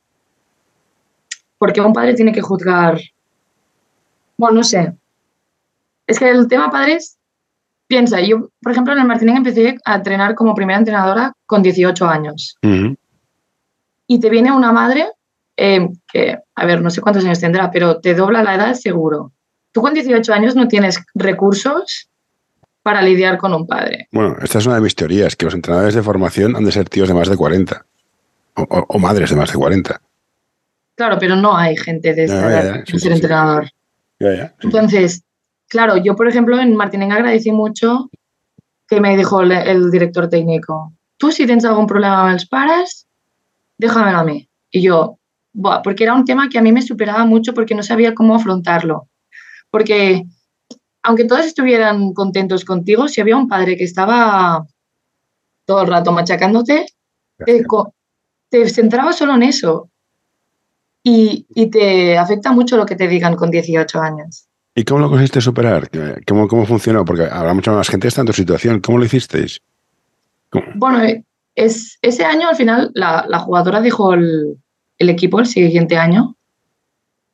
¿por 1.58 1.72
qué 1.72 1.80
un 1.80 1.92
padre 1.92 2.14
tiene 2.14 2.32
que 2.32 2.40
juzgar? 2.40 3.00
Bueno, 4.36 4.56
no 4.56 4.64
sé. 4.64 4.94
Es 6.06 6.18
que 6.18 6.28
el 6.28 6.46
tema 6.48 6.70
padres, 6.70 7.18
piensa, 7.86 8.20
yo, 8.20 8.50
por 8.62 8.72
ejemplo, 8.72 8.92
en 8.92 9.00
el 9.00 9.06
Martínez 9.06 9.36
empecé 9.36 9.76
a 9.84 9.96
entrenar 9.96 10.34
como 10.34 10.54
primera 10.54 10.78
entrenadora 10.78 11.32
con 11.46 11.62
18 11.62 12.06
años. 12.06 12.56
Ujú. 12.62 12.96
Y 14.06 14.20
te 14.20 14.30
viene 14.30 14.52
una 14.52 14.72
madre 14.72 15.06
eh, 15.56 15.88
que, 16.12 16.38
a 16.54 16.66
ver, 16.66 16.82
no 16.82 16.90
sé 16.90 17.00
cuántos 17.00 17.24
años 17.24 17.40
tendrá, 17.40 17.70
pero 17.70 18.00
te 18.00 18.14
dobla 18.14 18.42
la 18.42 18.54
edad 18.54 18.74
seguro. 18.74 19.32
Tú 19.72 19.80
con 19.82 19.94
18 19.94 20.32
años 20.32 20.54
no 20.56 20.68
tienes 20.68 21.00
recursos 21.14 22.08
para 22.82 23.00
lidiar 23.02 23.38
con 23.38 23.54
un 23.54 23.66
padre. 23.66 24.08
Bueno, 24.12 24.36
esta 24.42 24.58
es 24.58 24.66
una 24.66 24.74
de 24.76 24.82
mis 24.82 24.94
teorías, 24.94 25.36
que 25.36 25.46
los 25.46 25.54
entrenadores 25.54 25.94
de 25.94 26.02
formación 26.02 26.54
han 26.54 26.64
de 26.64 26.72
ser 26.72 26.88
tíos 26.88 27.08
de 27.08 27.14
más 27.14 27.28
de 27.28 27.36
40 27.36 27.84
o, 28.56 28.62
o- 28.62 28.86
o 28.88 28.98
madres 28.98 29.30
de 29.30 29.36
más 29.36 29.50
de 29.50 29.58
40. 29.58 30.00
Claro, 30.96 31.16
pero 31.18 31.34
no 31.34 31.56
hay 31.56 31.76
gente 31.76 32.14
de 32.14 32.24
esta 32.24 32.40
Ya, 32.42 32.50
ya, 32.50 32.60
edad 32.60 32.74
ya, 32.80 32.86
sí, 32.86 32.92
sí, 32.92 32.98
ser 33.00 33.12
sí. 33.12 33.16
entrenador. 33.16 33.70
Ya, 34.20 34.34
ya. 34.36 34.54
Entonces, 34.60 35.24
claro, 35.68 35.96
yo, 35.96 36.14
por 36.14 36.28
ejemplo, 36.28 36.58
en 36.60 36.76
Martinenga 36.76 37.16
agradecí 37.16 37.50
mucho 37.50 38.10
que 38.86 39.00
me 39.00 39.16
dijo 39.16 39.40
el, 39.40 39.50
el 39.52 39.90
director 39.90 40.28
técnico, 40.28 40.92
tú 41.16 41.32
si 41.32 41.46
tienes 41.46 41.64
algún 41.64 41.86
problema 41.86 42.20
amb 42.22 42.34
els 42.34 42.46
pares, 42.46 43.06
déjamelo 43.78 44.18
a 44.18 44.24
mí. 44.24 44.48
Y 44.70 44.82
yo, 44.82 45.18
buah, 45.52 45.82
porque 45.82 46.04
era 46.04 46.14
un 46.14 46.24
tema 46.24 46.48
que 46.48 46.58
a 46.58 46.62
mí 46.62 46.72
me 46.72 46.82
superaba 46.82 47.24
mucho 47.24 47.54
porque 47.54 47.74
no 47.74 47.82
sabía 47.82 48.14
cómo 48.14 48.34
afrontarlo. 48.34 49.08
Porque 49.70 50.24
aunque 51.02 51.24
todos 51.24 51.44
estuvieran 51.44 52.12
contentos 52.12 52.64
contigo, 52.64 53.08
si 53.08 53.20
había 53.20 53.36
un 53.36 53.48
padre 53.48 53.76
que 53.76 53.84
estaba 53.84 54.66
todo 55.64 55.82
el 55.82 55.88
rato 55.88 56.12
machacándote, 56.12 56.86
te, 57.44 57.64
te 58.48 58.68
centrabas 58.68 59.18
solo 59.18 59.34
en 59.34 59.42
eso. 59.42 59.90
Y, 61.06 61.46
y 61.54 61.66
te 61.66 62.16
afecta 62.16 62.50
mucho 62.52 62.78
lo 62.78 62.86
que 62.86 62.96
te 62.96 63.06
digan 63.06 63.36
con 63.36 63.50
18 63.50 64.00
años. 64.00 64.48
¿Y 64.74 64.84
cómo 64.84 65.00
lo 65.00 65.08
conseguiste 65.08 65.40
superar? 65.40 65.90
¿Cómo, 66.26 66.48
cómo 66.48 66.66
funcionó? 66.66 67.04
Porque 67.04 67.24
habrá 67.30 67.52
mucha 67.54 67.70
más 67.72 67.88
gente 67.88 68.06
que 68.06 68.08
está 68.08 68.22
en 68.22 68.26
tu 68.26 68.32
situación. 68.32 68.80
¿Cómo 68.80 68.98
lo 68.98 69.04
hicisteis? 69.04 69.60
¿Cómo? 70.50 70.64
Bueno, 70.74 71.04
eh, 71.04 71.22
es, 71.54 71.98
ese 72.02 72.24
año 72.24 72.48
al 72.48 72.56
final 72.56 72.90
la, 72.94 73.24
la 73.28 73.38
jugadora 73.38 73.80
dejó 73.80 74.14
el, 74.14 74.56
el 74.98 75.08
equipo 75.10 75.38
el 75.40 75.46
siguiente 75.46 75.96
año 75.96 76.36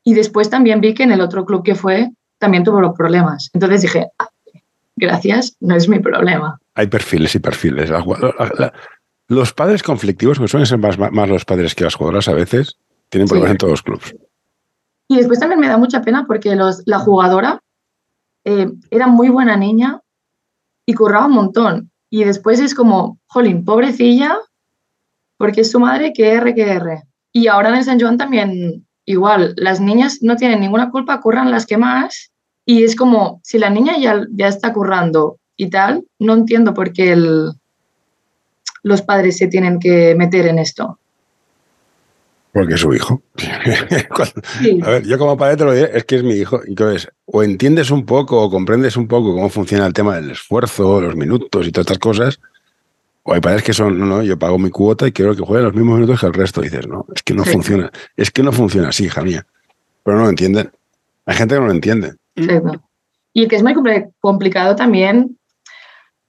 y 0.04 0.14
después 0.14 0.50
también 0.50 0.80
vi 0.80 0.94
que 0.94 1.02
en 1.04 1.12
el 1.12 1.20
otro 1.20 1.44
club 1.44 1.62
que 1.64 1.74
fue 1.74 2.10
también 2.38 2.64
tuvo 2.64 2.80
los 2.80 2.96
problemas. 2.96 3.50
Entonces 3.52 3.82
dije, 3.82 4.08
"Ah, 4.18 4.28
gracias, 4.96 5.56
no 5.60 5.74
es 5.76 5.88
mi 5.88 5.98
problema. 6.00 6.58
Hay 6.74 6.86
perfiles 6.86 7.34
y 7.34 7.38
perfiles. 7.38 7.90
La 7.90 8.04
la- 8.58 8.72
los 9.28 9.52
padres 9.52 9.82
conflictivos, 9.84 10.38
que 10.40 10.48
suelen 10.48 10.66
ser 10.66 10.78
más, 10.78 10.98
más 10.98 11.28
los 11.28 11.44
padres 11.44 11.74
que 11.76 11.84
las 11.84 11.94
jugadoras 11.94 12.26
a 12.28 12.32
veces, 12.34 12.76
tienen 13.10 13.28
Sí. 13.28 13.32
problemas 13.32 13.52
en 13.52 13.58
todos 13.58 13.70
los 13.72 13.82
clubes. 13.82 14.16
Y 15.08 15.16
después 15.18 15.38
también 15.38 15.60
me 15.60 15.68
da 15.68 15.76
mucha 15.76 16.02
pena 16.02 16.24
porque 16.26 16.56
los, 16.56 16.82
la 16.86 16.98
jugadora 16.98 17.60
eh, 18.44 18.70
era 18.90 19.06
muy 19.06 19.28
buena 19.28 19.56
niña 19.56 20.00
y 20.86 20.94
curraba 20.94 21.26
un 21.26 21.32
montón. 21.34 21.89
Y 22.10 22.24
después 22.24 22.60
es 22.60 22.74
como, 22.74 23.18
jolín, 23.26 23.64
pobrecilla, 23.64 24.36
porque 25.38 25.62
es 25.62 25.70
su 25.70 25.80
madre 25.80 26.12
que 26.12 26.32
R 26.32 26.54
que 26.54 26.62
R. 26.62 27.02
Y 27.32 27.46
ahora 27.46 27.74
en 27.74 27.84
San 27.84 28.00
Juan 28.00 28.18
también 28.18 28.86
igual, 29.04 29.54
las 29.56 29.80
niñas 29.80 30.18
no 30.20 30.36
tienen 30.36 30.60
ninguna 30.60 30.90
culpa, 30.90 31.20
curran 31.20 31.50
las 31.50 31.66
que 31.66 31.78
más. 31.78 32.30
Y 32.66 32.84
es 32.84 32.96
como, 32.96 33.40
si 33.42 33.58
la 33.58 33.70
niña 33.70 33.96
ya, 33.98 34.26
ya 34.32 34.48
está 34.48 34.72
currando 34.72 35.38
y 35.56 35.70
tal, 35.70 36.04
no 36.18 36.34
entiendo 36.34 36.74
por 36.74 36.92
qué 36.92 37.16
los 38.82 39.02
padres 39.02 39.38
se 39.38 39.48
tienen 39.48 39.78
que 39.78 40.14
meter 40.14 40.46
en 40.46 40.58
esto. 40.58 40.98
Porque 42.52 42.74
es 42.74 42.80
su 42.80 42.92
hijo. 42.92 43.22
A 44.82 44.90
ver, 44.90 45.06
yo 45.06 45.18
como 45.18 45.36
padre 45.36 45.56
te 45.56 45.64
lo 45.64 45.72
diré, 45.72 45.90
es 45.96 46.04
que 46.04 46.16
es 46.16 46.24
mi 46.24 46.34
hijo. 46.34 46.60
Entonces, 46.66 47.08
o 47.26 47.42
entiendes 47.42 47.90
un 47.90 48.04
poco 48.04 48.42
o 48.42 48.50
comprendes 48.50 48.96
un 48.96 49.06
poco 49.06 49.34
cómo 49.34 49.48
funciona 49.48 49.86
el 49.86 49.92
tema 49.92 50.16
del 50.16 50.32
esfuerzo, 50.32 51.00
los 51.00 51.14
minutos 51.14 51.66
y 51.66 51.70
todas 51.70 51.86
estas 51.86 51.98
cosas, 51.98 52.40
o 53.22 53.34
hay 53.34 53.40
padres 53.40 53.62
que 53.62 53.72
son, 53.72 53.98
no, 53.98 54.06
no, 54.06 54.22
yo 54.22 54.38
pago 54.38 54.58
mi 54.58 54.70
cuota 54.70 55.06
y 55.06 55.12
quiero 55.12 55.36
que 55.36 55.42
juegue 55.42 55.62
los 55.62 55.74
mismos 55.74 55.96
minutos 55.96 56.20
que 56.20 56.26
el 56.26 56.32
resto. 56.32 56.60
dices, 56.62 56.86
no, 56.86 57.06
es 57.14 57.22
que 57.22 57.34
no 57.34 57.44
funciona. 57.44 57.90
Es 58.16 58.30
que 58.30 58.42
no 58.42 58.52
funciona 58.52 58.88
así, 58.88 59.04
hija 59.04 59.22
mía. 59.22 59.46
Pero 60.02 60.16
no 60.16 60.24
lo 60.24 60.30
entienden. 60.30 60.70
Hay 61.26 61.36
gente 61.36 61.54
que 61.54 61.60
no 61.60 61.66
lo 61.66 61.72
entiende. 61.72 62.14
Y 63.32 63.46
que 63.46 63.56
es 63.56 63.62
muy 63.62 63.74
complicado 64.20 64.74
también. 64.74 65.38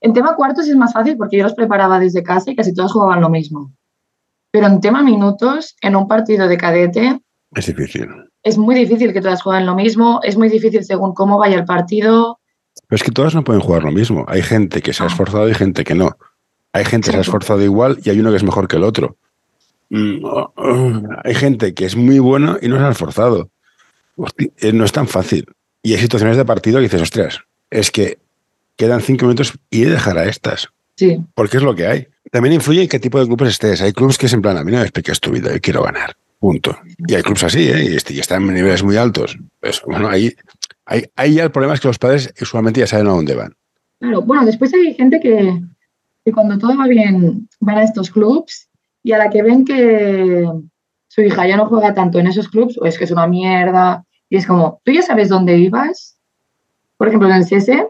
En 0.01 0.13
tema 0.13 0.35
cuartos 0.35 0.67
es 0.67 0.75
más 0.75 0.93
fácil 0.93 1.15
porque 1.15 1.37
yo 1.37 1.43
los 1.43 1.53
preparaba 1.53 1.99
desde 1.99 2.23
casa 2.23 2.51
y 2.51 2.55
casi 2.55 2.73
todos 2.73 2.91
jugaban 2.91 3.21
lo 3.21 3.29
mismo. 3.29 3.71
Pero 4.51 4.67
en 4.67 4.81
tema 4.81 5.01
minutos, 5.01 5.75
en 5.81 5.95
un 5.95 6.07
partido 6.07 6.47
de 6.47 6.57
cadete. 6.57 7.19
Es 7.55 7.65
difícil. 7.65 8.07
Es 8.43 8.57
muy 8.57 8.75
difícil 8.75 9.13
que 9.13 9.21
todas 9.21 9.41
jueguen 9.41 9.65
lo 9.65 9.75
mismo. 9.75 10.19
Es 10.23 10.37
muy 10.37 10.49
difícil 10.49 10.83
según 10.83 11.13
cómo 11.13 11.37
vaya 11.37 11.57
el 11.57 11.65
partido. 11.65 12.39
Pero 12.87 12.95
es 12.95 13.03
que 13.03 13.11
todas 13.11 13.35
no 13.35 13.43
pueden 13.43 13.61
jugar 13.61 13.83
lo 13.83 13.91
mismo. 13.91 14.25
Hay 14.27 14.41
gente 14.41 14.81
que 14.81 14.93
se 14.93 15.03
ha 15.03 15.05
ah. 15.05 15.09
esforzado 15.09 15.49
y 15.49 15.53
gente 15.53 15.83
que 15.83 15.95
no. 15.95 16.17
Hay 16.73 16.85
gente 16.85 17.07
que 17.07 17.13
se 17.13 17.17
ha 17.17 17.21
esforzado 17.21 17.61
igual 17.61 17.99
y 18.03 18.09
hay 18.09 18.19
uno 18.19 18.31
que 18.31 18.37
es 18.37 18.43
mejor 18.43 18.67
que 18.67 18.77
el 18.77 18.83
otro. 18.83 19.17
Mm, 19.89 20.23
oh, 20.23 20.53
oh. 20.55 21.01
Hay 21.23 21.35
gente 21.35 21.73
que 21.73 21.85
es 21.85 21.95
muy 21.95 22.19
buena 22.19 22.57
y 22.61 22.67
no 22.67 22.77
se 22.77 22.83
ha 22.83 22.91
esforzado. 22.91 23.49
Eh, 24.37 24.73
no 24.73 24.85
es 24.85 24.91
tan 24.91 25.07
fácil. 25.07 25.45
Y 25.83 25.93
hay 25.93 25.99
situaciones 25.99 26.37
de 26.37 26.45
partido 26.45 26.77
que 26.77 26.83
dices, 26.83 27.01
ostras, 27.01 27.41
es 27.69 27.91
que 27.91 28.19
quedan 28.77 29.01
cinco 29.01 29.25
minutos 29.25 29.53
y 29.69 29.83
he 29.83 29.85
de 29.85 29.91
dejar 29.91 30.17
a 30.17 30.25
estas. 30.25 30.69
Sí. 31.01 31.17
Porque 31.33 31.57
es 31.57 31.63
lo 31.63 31.73
que 31.73 31.87
hay. 31.87 32.07
También 32.31 32.53
influye 32.53 32.83
en 32.83 32.87
qué 32.87 32.99
tipo 32.99 33.19
de 33.19 33.25
clubes 33.25 33.49
estés. 33.49 33.81
Hay 33.81 33.91
clubes 33.91 34.19
que 34.19 34.27
es 34.27 34.33
en 34.33 34.41
plan, 34.43 34.55
a 34.55 34.63
mí 34.63 34.71
no 34.71 34.77
me 34.77 34.83
expliques 34.83 35.19
tu 35.19 35.31
vida, 35.31 35.51
yo 35.51 35.59
quiero 35.59 35.81
ganar. 35.81 36.15
Punto. 36.37 36.77
Y 37.07 37.15
hay 37.15 37.23
clubes 37.23 37.43
así, 37.43 37.69
¿eh? 37.69 37.97
y, 38.07 38.19
están 38.19 38.43
en 38.43 38.53
niveles 38.53 38.83
muy 38.83 38.97
altos. 38.97 39.35
Pues, 39.59 39.81
bueno, 39.83 40.07
ahí, 40.07 40.31
ahí, 40.85 41.33
ya 41.33 41.43
el 41.43 41.49
problema 41.51 41.73
es 41.73 41.79
que 41.79 41.87
los 41.87 41.97
padres 41.97 42.31
usualmente 42.39 42.81
ya 42.81 42.85
saben 42.85 43.07
a 43.07 43.13
dónde 43.13 43.33
van. 43.33 43.55
Claro, 43.99 44.21
bueno, 44.21 44.45
después 44.45 44.71
hay 44.75 44.93
gente 44.93 45.19
que, 45.19 45.59
cuando 46.31 46.59
todo 46.59 46.77
va 46.77 46.85
bien 46.85 47.49
van 47.61 47.77
a 47.79 47.83
estos 47.83 48.11
clubs 48.11 48.69
y 49.01 49.13
a 49.13 49.17
la 49.17 49.31
que 49.31 49.41
ven 49.41 49.65
que 49.65 50.47
su 51.07 51.21
hija 51.21 51.47
ya 51.47 51.57
no 51.57 51.65
juega 51.65 51.95
tanto 51.95 52.19
en 52.19 52.27
esos 52.27 52.47
clubs 52.47 52.77
o 52.77 52.85
es 52.85 52.99
que 52.99 53.05
es 53.05 53.11
una 53.11 53.25
mierda 53.25 54.05
y 54.29 54.37
es 54.37 54.45
como, 54.45 54.79
tú 54.83 54.91
ya 54.91 55.01
sabes 55.01 55.29
dónde 55.29 55.57
ibas, 55.57 56.19
por 56.97 57.07
ejemplo 57.07 57.27
en 57.27 57.37
el 57.37 57.45
CS, 57.45 57.87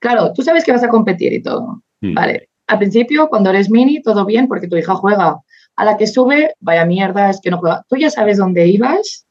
claro, 0.00 0.32
tú 0.32 0.42
sabes 0.42 0.64
que 0.64 0.72
vas 0.72 0.82
a 0.82 0.88
competir 0.88 1.32
y 1.32 1.40
todo, 1.40 1.84
mm. 2.00 2.14
vale. 2.14 2.48
Al 2.66 2.78
principio, 2.78 3.28
cuando 3.28 3.50
eres 3.50 3.70
mini, 3.70 4.02
todo 4.02 4.24
bien 4.24 4.48
porque 4.48 4.68
tu 4.68 4.76
hija 4.76 4.94
juega. 4.94 5.36
A 5.76 5.84
la 5.84 5.96
que 5.96 6.06
sube, 6.06 6.54
vaya 6.60 6.84
mierda, 6.84 7.30
es 7.30 7.40
que 7.40 7.50
no 7.50 7.58
juega. 7.58 7.84
Tú 7.88 7.96
ya 7.96 8.10
sabes 8.10 8.38
dónde 8.38 8.66
ibas 8.66 9.26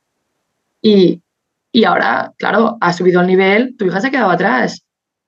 y, 0.82 1.22
y 1.72 1.84
ahora, 1.84 2.34
claro, 2.38 2.78
ha 2.80 2.94
subido 2.94 3.22
el 3.22 3.28
nivel, 3.28 3.76
tu 3.78 3.86
hija 3.86 4.00
se 4.00 4.08
ha 4.08 4.12
quedado 4.12 4.30
atrás. 4.30 4.84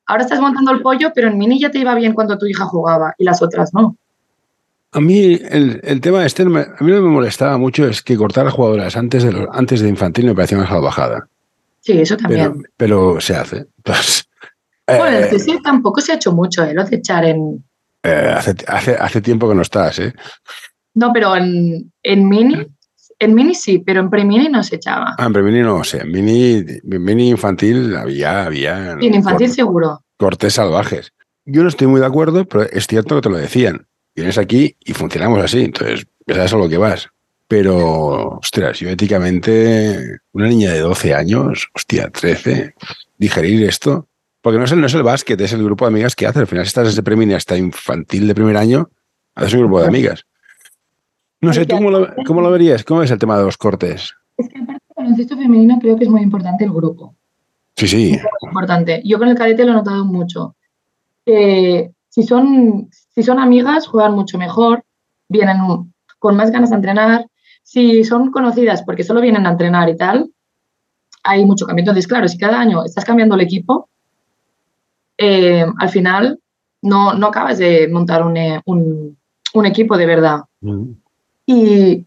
Ahora 0.06 0.24
estás 0.24 0.40
montando 0.40 0.72
el 0.72 0.82
pollo, 0.82 1.12
pero 1.14 1.28
en 1.28 1.38
mini 1.38 1.60
ya 1.60 1.72
te 1.72 1.80
iba 1.80 1.94
bien 1.96 2.14
cuando 2.14 2.38
tu 2.38 2.46
hija 2.46 2.66
jugaba 2.66 3.14
y 3.18 3.26
las 3.26 3.42
otras 3.42 3.74
no. 3.74 3.98
A 4.92 5.02
mí 5.02 5.38
el, 5.50 6.00
tema 6.02 6.26
este, 6.26 6.44
a 6.44 6.46
mí 6.46 6.92
no 6.92 7.02
me 7.02 7.10
molestaba 7.10 7.58
mucho 7.58 7.88
es 7.88 8.02
que 8.02 8.16
cortar 8.16 8.48
a 8.48 8.52
jugadoras 8.52 8.96
antes 8.96 9.24
de, 9.24 9.48
antes 9.52 9.82
de 9.82 9.90
infantil 9.90 10.26
me 10.26 10.36
parecía 10.36 10.58
una 10.58 10.80
bajada. 10.80 11.28
Sí, 11.82 12.00
eso 12.00 12.16
también. 12.16 12.64
Pero, 12.78 13.20
se 13.20 13.36
hace. 13.36 13.66
Bueno, 14.88 15.18
eh, 15.18 15.40
sí, 15.40 15.60
tampoco 15.62 16.02
se 16.02 16.14
ha 16.14 16.16
hecho 16.16 16.32
mucho, 16.32 16.64
¿eh? 16.64 16.74
Lo 16.74 16.84
de 16.86 16.96
echar 16.96 17.26
en... 17.26 17.64
Eh, 18.04 18.34
hace, 18.36 18.56
hace, 18.68 18.96
hace, 18.96 19.22
tiempo 19.22 19.50
que 19.50 19.56
no 19.56 19.62
estás, 19.62 20.00
¿eh? 20.00 20.14
No, 20.94 21.12
pero 21.12 21.36
en, 21.36 21.92
en 22.04 22.30
mini 22.30 22.68
en 23.20 23.34
mini 23.34 23.56
sí, 23.56 23.80
pero 23.80 24.00
en 24.00 24.10
pre-mini 24.10 24.50
no 24.50 24.64
se 24.64 24.76
echaba. 24.76 25.16
Ah, 25.18 25.26
en 25.26 25.34
pre-mini 25.34 25.62
no, 25.62 25.84
sé. 25.84 26.02
en 26.02 26.12
mini, 26.12 26.64
mini 26.84 27.30
infantil 27.30 27.96
había... 27.96 28.46
había 28.46 28.92
en 28.92 29.16
infantil 29.16 29.50
seguro. 29.50 30.02
Cortes 30.18 30.54
salvajes. 30.54 31.14
Yo 31.46 31.64
no 31.64 31.70
estoy 31.70 31.88
muy 31.88 32.00
de 32.00 32.06
acuerdo, 32.06 32.46
pero 32.46 32.64
es 32.64 32.88
cierto 32.88 33.16
que 33.16 33.22
te 33.22 33.30
lo 33.30 33.38
decían. 33.38 33.88
Vienes 34.16 34.38
aquí 34.38 34.76
y 34.84 34.94
funcionamos 34.94 35.44
así, 35.44 35.64
entonces 35.64 36.08
sabes 36.28 36.54
a 36.54 36.58
lo 36.58 36.70
que 36.70 36.78
vas. 36.78 37.10
Pero, 37.48 38.40
ostras, 38.40 38.80
yo 38.80 38.90
éticamente, 38.90 40.20
una 40.34 40.48
niña 40.48 40.74
de 40.74 40.80
12 40.80 41.14
años, 41.14 41.70
hostia, 41.74 42.10
13, 42.10 42.74
digerir 43.18 43.64
esto, 43.64 44.10
porque 44.48 44.60
no 44.60 44.64
es 44.64 44.72
el, 44.72 44.80
no 44.80 44.88
es 44.88 44.94
el 44.94 45.04
básquet, 45.04 45.42
es 45.42 45.52
el 45.52 45.62
grupo 45.62 45.84
de 45.84 45.90
amigas 45.90 46.16
que 46.16 46.26
hace. 46.26 46.40
Al 46.40 46.48
final, 46.48 46.64
si 46.64 46.70
estás 46.70 46.88
desde 46.88 47.04
pre-mini 47.04 47.34
hasta 47.34 47.58
infantil 47.58 48.30
de 48.30 48.34
primer 48.34 48.56
año, 48.56 48.90
haces 49.36 49.56
un 49.56 49.60
grupo 49.60 49.82
de 49.82 49.88
amigas. 49.88 50.26
No 51.42 51.52
sé, 51.52 51.66
¿tú 51.66 51.76
cómo 51.76 51.92
lo, 52.40 52.52
verías? 52.52 52.86
¿Cómo 52.86 53.04
es 53.04 53.12
el 53.12 53.20
tema 53.20 53.38
de 53.38 53.44
los 53.44 53.58
cortes? 53.58 54.16
Es 54.38 54.48
que 54.48 54.58
aparte 54.60 54.86
del 54.88 55.04
baloncesto 55.04 55.36
femenino 55.36 55.78
creo 55.82 55.98
que 55.98 56.06
es 56.06 56.10
muy 56.10 56.22
importante 56.22 56.64
el 56.64 56.72
grupo. 56.72 57.14
Sí, 57.76 57.90
sí. 57.90 58.12
Es 58.14 58.24
importante. 58.42 59.02
Yo 59.04 59.20
con 59.20 59.28
el 59.28 59.36
cadete 59.36 59.66
lo 59.66 59.74
he 59.74 59.76
notado 59.76 60.06
mucho. 60.06 60.56
si, 61.26 62.24
son, 62.24 62.88
si 62.90 63.24
son 63.24 63.40
amigas, 63.40 63.86
juegan 63.86 64.14
mucho 64.14 64.38
mejor, 64.38 64.86
vienen 65.28 65.58
con 66.20 66.38
más 66.38 66.52
ganas 66.52 66.70
de 66.70 66.78
entrenar. 66.78 67.28
Si 67.64 68.06
son 68.06 68.32
conocidas 68.32 68.82
porque 68.84 69.04
solo 69.04 69.20
vienen 69.20 69.46
a 69.46 69.50
entrenar 69.52 69.90
y 69.90 69.98
tal, 69.98 70.32
hay 71.22 71.44
mucho 71.44 71.66
cambio. 71.66 71.82
Entonces, 71.82 72.08
claro, 72.08 72.30
si 72.30 72.38
cada 72.38 72.62
año 72.62 72.86
estás 72.86 73.04
cambiando 73.04 73.36
el 73.36 73.42
equipo, 73.42 73.90
eh, 75.18 75.66
al 75.80 75.90
final 75.90 76.40
no, 76.82 77.14
no 77.14 77.28
acabas 77.28 77.58
de 77.58 77.88
montar 77.88 78.24
un, 78.24 78.38
eh, 78.38 78.62
equipo 79.66 79.98
de 79.98 80.06
verdad. 80.06 80.42
Mm. 80.62 80.92
Y 81.46 82.06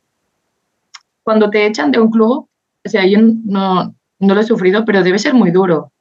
cuando 1.23 1.51
te 1.51 1.67
echan 1.67 1.91
de 1.91 2.01
un 2.01 2.11
club, 2.11 2.49
o 2.85 2.89
sea, 2.89 3.07
yo 3.07 3.19
no, 3.21 3.95
no 4.19 4.35
lo 4.35 4.41
he 4.41 4.45
sufrido, 4.45 4.85
pero 4.85 5.03
debe 5.03 5.19
ser 5.19 5.35
muy 5.35 5.51
duro 5.51 5.93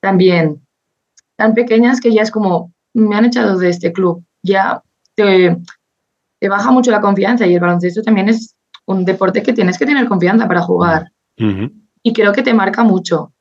también. 0.00 0.60
Tan 1.36 1.54
pequeñas 1.54 2.00
que 2.00 2.12
ya 2.12 2.22
es 2.22 2.30
como, 2.30 2.72
me 2.94 3.16
han 3.16 3.26
echado 3.26 3.58
de 3.58 3.68
este 3.68 3.92
club. 3.92 4.24
Ya 4.42 4.82
te, 5.14 5.56
te 6.38 6.48
baja 6.48 6.70
mucho 6.70 6.90
la 6.90 7.00
confianza 7.00 7.46
y 7.46 7.54
el 7.54 7.60
baloncesto 7.60 8.02
también 8.02 8.28
es 8.28 8.54
un 8.86 9.04
deporte 9.04 9.42
que 9.42 9.52
tienes 9.52 9.78
que 9.78 9.86
tener 9.86 10.08
confianza 10.08 10.48
para 10.48 10.62
jugar. 10.62 11.10
Y 12.02 12.12
creo 12.12 12.32
que 12.32 12.42
te 12.42 12.54
marca 12.54 12.82
mucho. 12.82 13.32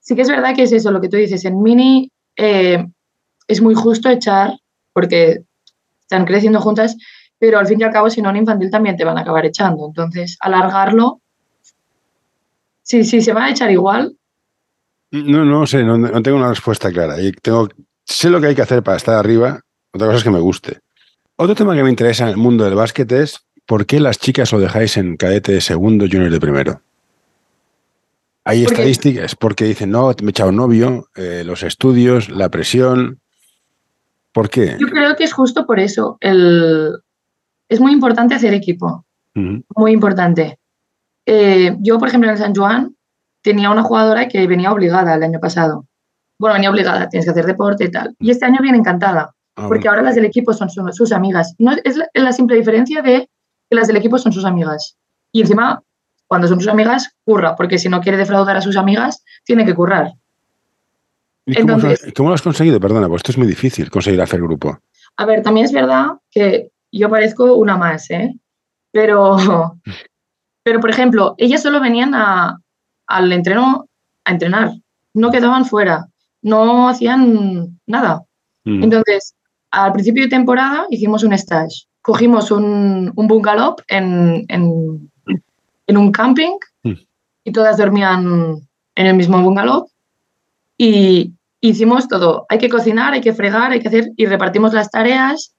Sí 0.00 0.16
que 0.16 0.22
es 0.22 0.28
verdad 0.28 0.54
que 0.56 0.64
es 0.64 0.72
eso 0.72 0.90
lo 0.90 1.00
que 1.00 1.08
tú 1.08 1.16
dices. 1.16 1.44
En 1.44 1.62
mini 1.62 2.10
eh, 2.36 2.84
es 3.48 3.60
muy 3.60 3.74
justo 3.74 4.08
echar 4.08 4.58
porque 4.92 5.44
están 6.00 6.24
creciendo 6.24 6.60
juntas, 6.60 6.96
pero 7.38 7.58
al 7.58 7.66
fin 7.66 7.80
y 7.80 7.84
al 7.84 7.92
cabo, 7.92 8.10
si 8.10 8.22
no 8.22 8.30
en 8.30 8.36
infantil 8.36 8.70
también 8.70 8.96
te 8.96 9.04
van 9.04 9.18
a 9.18 9.22
acabar 9.22 9.44
echando. 9.46 9.86
Entonces, 9.86 10.36
alargarlo, 10.40 11.20
sí, 12.82 13.04
sí, 13.04 13.20
se 13.20 13.32
va 13.32 13.46
a 13.46 13.50
echar 13.50 13.70
igual. 13.70 14.16
No, 15.10 15.44
no 15.44 15.66
sé, 15.66 15.84
no, 15.84 16.22
tengo 16.22 16.38
una 16.38 16.50
respuesta 16.50 16.90
clara. 16.90 17.16
tengo, 17.42 17.68
sé 18.04 18.30
lo 18.30 18.40
que 18.40 18.48
hay 18.48 18.54
que 18.54 18.62
hacer 18.62 18.82
para 18.82 18.96
estar 18.96 19.14
arriba, 19.14 19.60
otra 19.92 20.06
cosa 20.06 20.18
es 20.18 20.24
que 20.24 20.30
me 20.30 20.40
guste. 20.40 20.78
Otro 21.36 21.54
tema 21.54 21.74
que 21.74 21.82
me 21.82 21.90
interesa 21.90 22.24
en 22.24 22.30
el 22.30 22.36
mundo 22.36 22.64
del 22.64 22.74
básquet 22.74 23.10
es 23.12 23.40
por 23.66 23.86
qué 23.86 24.00
las 24.00 24.18
chicas 24.18 24.52
lo 24.52 24.60
dejáis 24.60 24.96
en 24.96 25.16
cadete 25.16 25.52
de 25.52 25.60
segundo, 25.60 26.06
junior 26.10 26.30
de 26.30 26.40
primero. 26.40 26.80
Hay 28.44 28.64
estadísticas 28.64 29.36
porque 29.36 29.64
dicen, 29.64 29.90
no, 29.90 30.12
me 30.20 30.28
he 30.28 30.30
echado 30.30 30.50
novio, 30.50 31.08
eh, 31.14 31.42
los 31.44 31.62
estudios, 31.62 32.28
la 32.28 32.48
presión. 32.48 33.20
¿Por 34.32 34.50
qué? 34.50 34.76
Yo 34.80 34.88
creo 34.88 35.14
que 35.14 35.24
es 35.24 35.32
justo 35.32 35.66
por 35.66 35.78
eso. 35.78 36.16
El, 36.20 36.92
es 37.68 37.80
muy 37.80 37.92
importante 37.92 38.34
hacer 38.34 38.52
equipo, 38.54 39.06
muy 39.34 39.92
importante. 39.92 40.58
Eh, 41.26 41.76
yo, 41.80 41.98
por 41.98 42.08
ejemplo, 42.08 42.30
en 42.30 42.38
San 42.38 42.54
Juan 42.54 42.96
tenía 43.42 43.70
una 43.70 43.82
jugadora 43.82 44.28
que 44.28 44.46
venía 44.46 44.72
obligada 44.72 45.14
el 45.14 45.22
año 45.22 45.40
pasado. 45.40 45.86
Bueno, 46.38 46.54
venía 46.54 46.70
obligada, 46.70 47.08
tienes 47.08 47.24
que 47.26 47.30
hacer 47.30 47.46
deporte 47.46 47.84
y 47.84 47.90
tal. 47.90 48.14
Y 48.18 48.30
este 48.30 48.44
año 48.44 48.58
viene 48.60 48.78
encantada, 48.78 49.34
ah, 49.56 49.68
porque 49.68 49.88
ahora 49.88 50.02
las 50.02 50.14
del 50.14 50.24
equipo 50.24 50.52
son 50.52 50.68
sus, 50.70 51.12
amigas. 51.12 51.54
No, 51.58 51.72
es 51.84 51.98
la, 52.14 52.32
simple 52.32 52.56
diferencia 52.56 53.02
de 53.02 53.28
que 53.70 53.76
las 53.76 53.86
del 53.86 53.96
equipo 53.96 54.18
son 54.18 54.32
sus 54.32 54.44
amigas. 54.44 54.96
Y 55.32 55.42
encima, 55.42 55.82
cuando 56.32 56.48
son 56.48 56.60
sus 56.60 56.68
amigas, 56.70 57.14
curra, 57.26 57.54
porque 57.56 57.76
si 57.76 57.90
no 57.90 58.00
quiere 58.00 58.16
defraudar 58.16 58.56
a 58.56 58.62
sus 58.62 58.78
amigas, 58.78 59.22
tiene 59.44 59.66
que 59.66 59.74
currar. 59.74 60.14
¿Y 61.44 61.54
cómo, 61.56 61.76
¿Cómo 62.16 62.30
lo 62.30 62.34
has 62.34 62.40
conseguido? 62.40 62.80
Perdona, 62.80 63.06
pues 63.06 63.18
esto 63.18 63.32
es 63.32 63.36
muy 63.36 63.46
difícil 63.46 63.90
conseguir 63.90 64.18
hacer 64.22 64.40
grupo. 64.40 64.78
A 65.18 65.26
ver, 65.26 65.42
también 65.42 65.66
es 65.66 65.72
verdad 65.72 66.12
que 66.30 66.70
yo 66.90 67.10
parezco 67.10 67.52
una 67.56 67.76
más, 67.76 68.10
¿eh? 68.10 68.34
Pero, 68.92 69.36
pero 70.62 70.80
por 70.80 70.88
ejemplo, 70.88 71.34
ellas 71.36 71.60
solo 71.60 71.80
venían 71.80 72.14
a, 72.14 72.58
al 73.06 73.30
entreno 73.30 73.90
a 74.24 74.30
entrenar, 74.30 74.72
no 75.12 75.30
quedaban 75.30 75.66
fuera, 75.66 76.06
no 76.40 76.88
hacían 76.88 77.78
nada. 77.84 78.22
Mm. 78.64 78.84
Entonces, 78.84 79.34
al 79.70 79.92
principio 79.92 80.22
de 80.22 80.30
temporada 80.30 80.86
hicimos 80.88 81.24
un 81.24 81.34
stage. 81.34 81.84
Cogimos 82.00 82.50
un, 82.50 83.12
un 83.14 83.28
bungalow 83.28 83.76
en, 83.86 84.46
en, 84.48 85.11
en 85.92 85.98
un 85.98 86.10
camping 86.10 86.56
Mm. 86.84 86.92
y 87.44 87.52
todas 87.52 87.76
dormían 87.76 88.20
en 88.96 89.06
el 89.06 89.14
mismo 89.14 89.40
bungalow 89.42 89.88
y 90.76 91.32
hicimos 91.60 92.08
todo. 92.08 92.44
Hay 92.48 92.58
que 92.58 92.68
cocinar, 92.68 93.12
hay 93.12 93.20
que 93.20 93.32
fregar, 93.34 93.70
hay 93.72 93.80
que 93.80 93.88
hacer 93.88 94.08
y 94.16 94.26
repartimos 94.26 94.72
las 94.72 94.90
tareas 94.90 95.54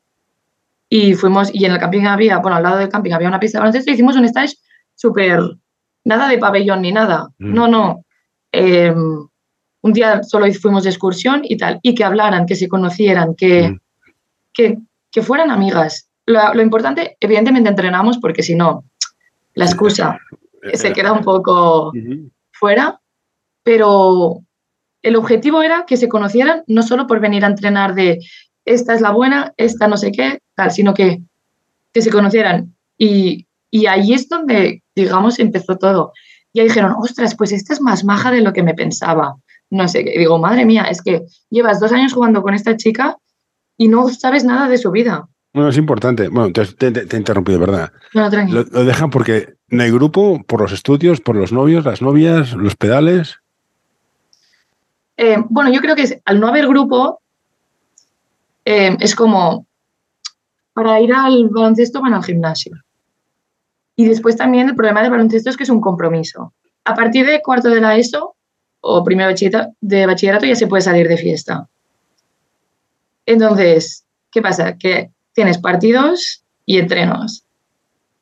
y 0.90 1.14
fuimos 1.16 1.50
y 1.54 1.66
en 1.66 1.72
el 1.72 1.80
camping 1.80 2.06
había, 2.06 2.38
bueno, 2.40 2.58
al 2.58 2.64
lado 2.64 2.78
del 2.78 2.90
camping 2.90 3.14
había 3.14 3.28
una 3.30 3.40
pista 3.40 3.58
de 3.58 3.62
baloncesto 3.62 3.90
y 3.90 3.94
hicimos 3.94 4.16
un 4.16 4.26
stage 4.26 4.56
súper, 4.96 5.40
nada 6.06 6.28
de 6.28 6.38
pabellón 6.38 6.82
ni 6.82 6.92
nada. 6.92 7.30
Mm. 7.40 7.54
No, 7.54 7.68
no. 7.68 8.04
Eh, 8.52 8.94
un 9.86 9.94
día 9.94 10.24
solo 10.24 10.46
fuimos 10.54 10.84
de 10.84 10.90
excursión 10.92 11.42
y 11.44 11.58
tal, 11.58 11.80
y 11.82 11.94
que 11.96 12.04
hablaran, 12.04 12.46
que 12.46 12.56
se 12.56 12.68
conocieran, 12.68 13.36
que, 13.36 13.70
Mm. 13.70 13.80
que, 14.54 14.78
que 15.12 15.22
fueran 15.22 15.52
amigas. 15.52 16.10
Lo, 16.26 16.54
lo 16.54 16.62
importante, 16.62 17.18
evidentemente 17.20 17.70
entrenamos 17.70 18.18
porque 18.20 18.44
si 18.44 18.56
no, 18.56 18.86
la 19.56 19.66
excusa 19.66 20.20
se 20.74 20.94
queda 20.94 21.12
un 21.12 21.24
poco 21.24 21.92
fuera, 22.52 23.00
pero 23.64 24.42
el 25.02 25.16
objetivo 25.16 25.62
era 25.62 25.86
que 25.86 25.98
se 25.98 26.08
conocieran 26.08 26.64
no 26.68 26.82
solo 26.82 27.08
por 27.08 27.20
venir 27.20 27.44
a 27.44 27.50
entrenar 27.50 27.94
de 27.94 28.20
esta 28.66 28.94
es 28.94 29.02
la 29.02 29.12
buena, 29.12 29.54
esta 29.58 29.88
no 29.88 29.98
sé 29.98 30.12
qué, 30.12 30.40
tal, 30.56 30.72
sino 30.72 30.94
que, 30.94 31.22
que 31.92 32.02
se 32.02 32.10
conocieran. 32.12 32.76
Y, 32.98 33.48
y 33.70 33.88
ahí 33.88 34.14
es 34.14 34.30
donde, 34.30 34.84
digamos, 34.96 35.40
empezó 35.40 35.78
todo. 35.78 36.14
Y 36.54 36.62
ahí 36.62 36.68
dijeron, 36.68 36.96
ostras, 36.98 37.36
pues 37.36 37.52
esta 37.52 37.74
es 37.74 37.82
más 37.82 38.06
maja 38.06 38.32
de 38.32 38.42
lo 38.42 38.54
que 38.54 38.64
me 38.64 38.74
pensaba. 38.74 39.36
No 39.70 39.88
sé, 39.88 40.06
qué. 40.06 40.14
Y 40.16 40.20
digo, 40.20 40.40
madre 40.40 40.66
mía, 40.66 40.84
es 40.84 41.02
que 41.02 41.24
llevas 41.50 41.80
dos 41.80 41.92
años 41.92 42.14
jugando 42.14 42.42
con 42.42 42.54
esta 42.54 42.78
chica 42.78 43.18
y 43.76 43.90
no 43.90 44.08
sabes 44.10 44.46
nada 44.46 44.70
de 44.70 44.78
su 44.78 44.92
vida. 44.92 45.28
Bueno, 45.54 45.70
es 45.70 45.78
importante. 45.78 46.30
Bueno, 46.30 46.52
te, 46.52 46.66
te- 46.66 46.92
te 47.06 47.16
he 47.16 47.20
interrumpido, 47.20 47.60
¿verdad? 47.60 47.92
No, 48.14 48.30
tranquilo. 48.30 48.64
Lo, 48.64 48.80
lo 48.80 48.86
dejan 48.86 49.10
porque 49.10 49.54
no 49.70 49.84
hay 49.84 49.92
grupo, 49.92 50.42
por 50.48 50.62
los 50.62 50.72
estudios, 50.72 51.22
por 51.22 51.36
los 51.36 51.52
novios, 51.52 51.86
las 51.86 52.02
novias, 52.02 52.54
los 52.54 52.76
pedales. 52.76 53.38
Eh, 55.18 55.38
bueno, 55.50 55.72
yo 55.72 55.80
creo 55.80 55.96
que 55.96 56.02
es- 56.04 56.20
al 56.26 56.40
no 56.40 56.48
haber 56.48 56.68
grupo, 56.68 57.22
eh, 58.66 58.98
es 59.00 59.16
como 59.16 59.68
para 60.74 61.00
ir 61.02 61.14
al 61.14 61.50
baloncesto 61.50 62.02
van 62.02 62.16
al 62.16 62.24
gimnasio. 62.24 62.76
Y 63.96 64.06
después 64.08 64.36
también 64.36 64.70
el 64.70 64.76
problema 64.76 65.04
del 65.04 65.12
baloncesto 65.12 65.52
es 65.52 65.58
que 65.58 65.64
es 65.64 65.70
un 65.70 65.82
compromiso. 65.82 66.52
A 66.84 66.96
partir 66.96 67.28
de 67.28 67.42
cuarto 67.44 67.70
de 67.70 67.80
la 67.80 67.96
ESO 67.96 68.36
o 68.82 69.04
primero 69.04 69.30
de 69.82 70.06
bachillerato 70.08 70.46
ya 70.48 70.56
se 70.56 70.66
puede 70.66 70.82
salir 70.82 71.08
de 71.08 71.18
fiesta. 71.18 71.68
Entonces, 73.28 74.04
¿qué 74.32 74.42
pasa? 74.42 74.78
Que 74.78 75.12
tienes 75.34 75.58
partidos 75.58 76.44
y 76.66 76.80
entrenos. 76.80 77.44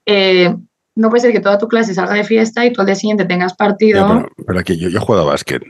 Eh, 0.05 0.55
no 0.95 1.09
puede 1.09 1.21
ser 1.21 1.31
que 1.31 1.39
toda 1.39 1.57
tu 1.57 1.67
clase 1.67 1.93
salga 1.93 2.13
de 2.13 2.23
fiesta 2.23 2.65
y 2.65 2.73
tú 2.73 2.81
al 2.81 2.87
día 2.87 2.95
siguiente 2.95 3.25
tengas 3.25 3.55
partido. 3.55 4.07
Ya, 4.07 4.15
pero, 4.15 4.29
pero 4.45 4.59
aquí 4.59 4.77
yo, 4.77 4.89
yo 4.89 4.97
he 4.97 5.01
jugado 5.01 5.27
a 5.27 5.31
básquet. 5.31 5.63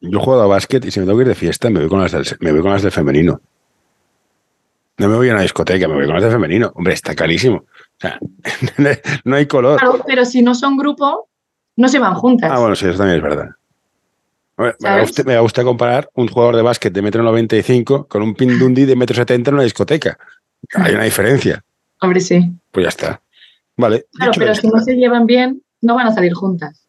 Yo 0.00 0.18
he 0.18 0.22
jugado 0.22 0.42
a 0.42 0.46
básquet 0.46 0.84
y 0.84 0.90
si 0.90 1.00
me 1.00 1.06
tengo 1.06 1.18
que 1.18 1.22
ir 1.22 1.28
de 1.28 1.34
fiesta, 1.34 1.70
me 1.70 1.80
voy 1.80 1.88
con 1.88 2.00
las 2.00 2.12
del, 2.12 2.24
me 2.40 2.52
voy 2.52 2.62
con 2.62 2.72
las 2.72 2.82
del 2.82 2.92
femenino. 2.92 3.40
No 4.98 5.08
me 5.08 5.16
voy 5.16 5.30
a 5.30 5.32
una 5.32 5.42
discoteca, 5.42 5.88
me 5.88 5.94
voy 5.94 6.04
con 6.04 6.14
las 6.14 6.22
del 6.22 6.32
femenino. 6.32 6.72
Hombre, 6.74 6.94
está 6.94 7.14
carísimo. 7.14 7.56
O 7.56 8.00
sea, 8.00 8.18
no 9.24 9.36
hay 9.36 9.46
color. 9.46 9.80
Claro, 9.80 10.04
pero 10.06 10.24
si 10.24 10.42
no 10.42 10.54
son 10.54 10.76
grupo, 10.76 11.28
no 11.76 11.88
se 11.88 11.98
van 11.98 12.14
juntas. 12.14 12.50
Ah, 12.52 12.58
bueno, 12.58 12.76
sí, 12.76 12.86
eso 12.86 12.98
también 12.98 13.16
es 13.18 13.22
verdad. 13.22 13.50
Me 15.18 15.40
gusta 15.40 15.64
comparar 15.64 16.10
un 16.14 16.28
jugador 16.28 16.54
de 16.54 16.62
básquet 16.62 16.92
de 16.92 17.00
metro 17.00 17.22
95 17.22 18.06
con 18.08 18.22
un 18.22 18.34
pindundi 18.34 18.84
de 18.84 18.94
metro 18.94 19.16
70 19.16 19.48
en 19.48 19.54
una 19.54 19.62
discoteca. 19.62 20.18
Hay 20.74 20.94
una 20.94 21.04
diferencia. 21.04 21.64
Hombre, 22.00 22.20
sí. 22.20 22.50
Pues 22.70 22.84
ya 22.84 22.88
está. 22.88 23.22
Vale. 23.76 24.06
Claro, 24.12 24.32
pero 24.36 24.54
si 24.54 24.68
no 24.68 24.80
se 24.80 24.94
llevan 24.94 25.26
bien, 25.26 25.62
no 25.80 25.94
van 25.94 26.06
a 26.06 26.14
salir 26.14 26.32
juntas. 26.34 26.86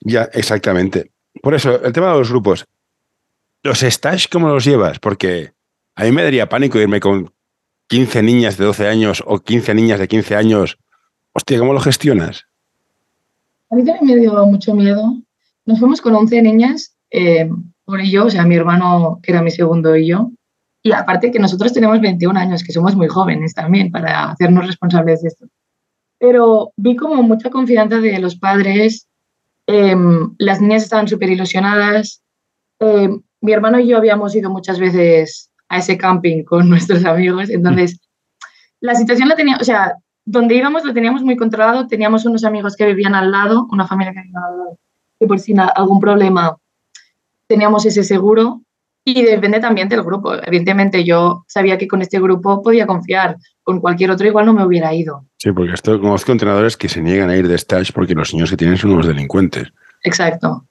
Ya, 0.00 0.28
exactamente. 0.32 1.10
Por 1.42 1.54
eso, 1.54 1.82
el 1.82 1.92
tema 1.92 2.12
de 2.12 2.18
los 2.18 2.30
grupos. 2.30 2.66
¿Los 3.62 3.80
stash 3.80 4.26
cómo 4.30 4.48
los 4.48 4.64
llevas? 4.64 4.98
Porque 4.98 5.52
a 5.94 6.04
mí 6.04 6.12
me 6.12 6.22
daría 6.22 6.48
pánico 6.48 6.78
irme 6.78 7.00
con 7.00 7.32
15 7.88 8.22
niñas 8.22 8.56
de 8.56 8.64
12 8.64 8.88
años 8.88 9.22
o 9.26 9.38
15 9.38 9.74
niñas 9.74 9.98
de 9.98 10.08
15 10.08 10.36
años. 10.36 10.78
Hostia, 11.32 11.58
¿cómo 11.58 11.72
lo 11.72 11.80
gestionas? 11.80 12.46
A 13.70 13.76
mí 13.76 13.84
también 13.84 14.16
me 14.16 14.20
dio 14.20 14.44
mucho 14.46 14.74
miedo. 14.74 15.16
Nos 15.66 15.78
fuimos 15.78 16.00
con 16.00 16.14
11 16.14 16.42
niñas, 16.42 16.94
eh, 17.10 17.48
por 17.84 18.00
y 18.00 18.10
yo, 18.10 18.26
o 18.26 18.30
sea, 18.30 18.44
mi 18.44 18.56
hermano, 18.56 19.20
que 19.22 19.32
era 19.32 19.42
mi 19.42 19.50
segundo, 19.50 19.96
y 19.96 20.08
yo. 20.08 20.30
Y 20.86 20.92
aparte 20.92 21.32
que 21.32 21.38
nosotros 21.38 21.72
tenemos 21.72 21.98
21 21.98 22.38
años, 22.38 22.62
que 22.62 22.72
somos 22.72 22.94
muy 22.94 23.08
jóvenes 23.08 23.54
también 23.54 23.90
para 23.90 24.30
hacernos 24.30 24.66
responsables 24.66 25.22
de 25.22 25.28
esto. 25.28 25.46
Pero 26.18 26.72
vi 26.76 26.94
como 26.94 27.22
mucha 27.22 27.48
confianza 27.48 28.00
de 28.00 28.18
los 28.18 28.36
padres, 28.36 29.08
eh, 29.66 29.96
las 30.36 30.60
niñas 30.60 30.82
estaban 30.82 31.08
súper 31.08 31.30
ilusionadas. 31.30 32.22
Eh, 32.80 33.08
mi 33.40 33.52
hermano 33.52 33.80
y 33.80 33.88
yo 33.88 33.96
habíamos 33.96 34.36
ido 34.36 34.50
muchas 34.50 34.78
veces 34.78 35.50
a 35.70 35.78
ese 35.78 35.96
camping 35.96 36.44
con 36.44 36.68
nuestros 36.70 37.02
amigos, 37.06 37.48
entonces 37.48 37.98
la 38.80 38.94
situación 38.94 39.30
la 39.30 39.36
tenía, 39.36 39.56
o 39.58 39.64
sea, 39.64 39.94
donde 40.26 40.54
íbamos 40.54 40.84
lo 40.84 40.92
teníamos 40.92 41.22
muy 41.22 41.36
controlado, 41.36 41.86
teníamos 41.86 42.26
unos 42.26 42.44
amigos 42.44 42.76
que 42.76 42.84
vivían 42.84 43.14
al 43.14 43.30
lado, 43.30 43.66
una 43.72 43.86
familia 43.86 44.12
que 44.12 44.20
vivía 44.20 44.38
al 44.38 44.58
lado, 44.58 44.78
que 45.18 45.26
por 45.26 45.40
si 45.40 45.54
algún 45.56 45.98
problema 45.98 46.58
teníamos 47.46 47.86
ese 47.86 48.04
seguro 48.04 48.60
y 49.04 49.22
depende 49.22 49.60
también 49.60 49.88
del 49.88 50.02
grupo. 50.02 50.34
Evidentemente 50.42 51.04
yo 51.04 51.44
sabía 51.46 51.76
que 51.76 51.86
con 51.86 52.00
este 52.00 52.18
grupo 52.18 52.62
podía 52.62 52.86
confiar, 52.86 53.36
con 53.62 53.80
cualquier 53.80 54.10
otro 54.10 54.26
igual 54.26 54.46
no 54.46 54.54
me 54.54 54.64
hubiera 54.64 54.94
ido. 54.94 55.26
Sí, 55.36 55.52
porque 55.52 55.74
esto 55.74 56.00
conozco 56.00 56.32
entrenadores 56.32 56.76
que 56.76 56.88
se 56.88 57.02
niegan 57.02 57.28
a 57.28 57.36
ir 57.36 57.46
de 57.46 57.58
stash 57.58 57.92
porque 57.92 58.14
los 58.14 58.32
niños 58.32 58.50
que 58.50 58.56
tienen 58.56 58.78
son 58.78 58.92
unos 58.92 59.06
delincuentes. 59.06 59.68
Exacto. 60.02 60.66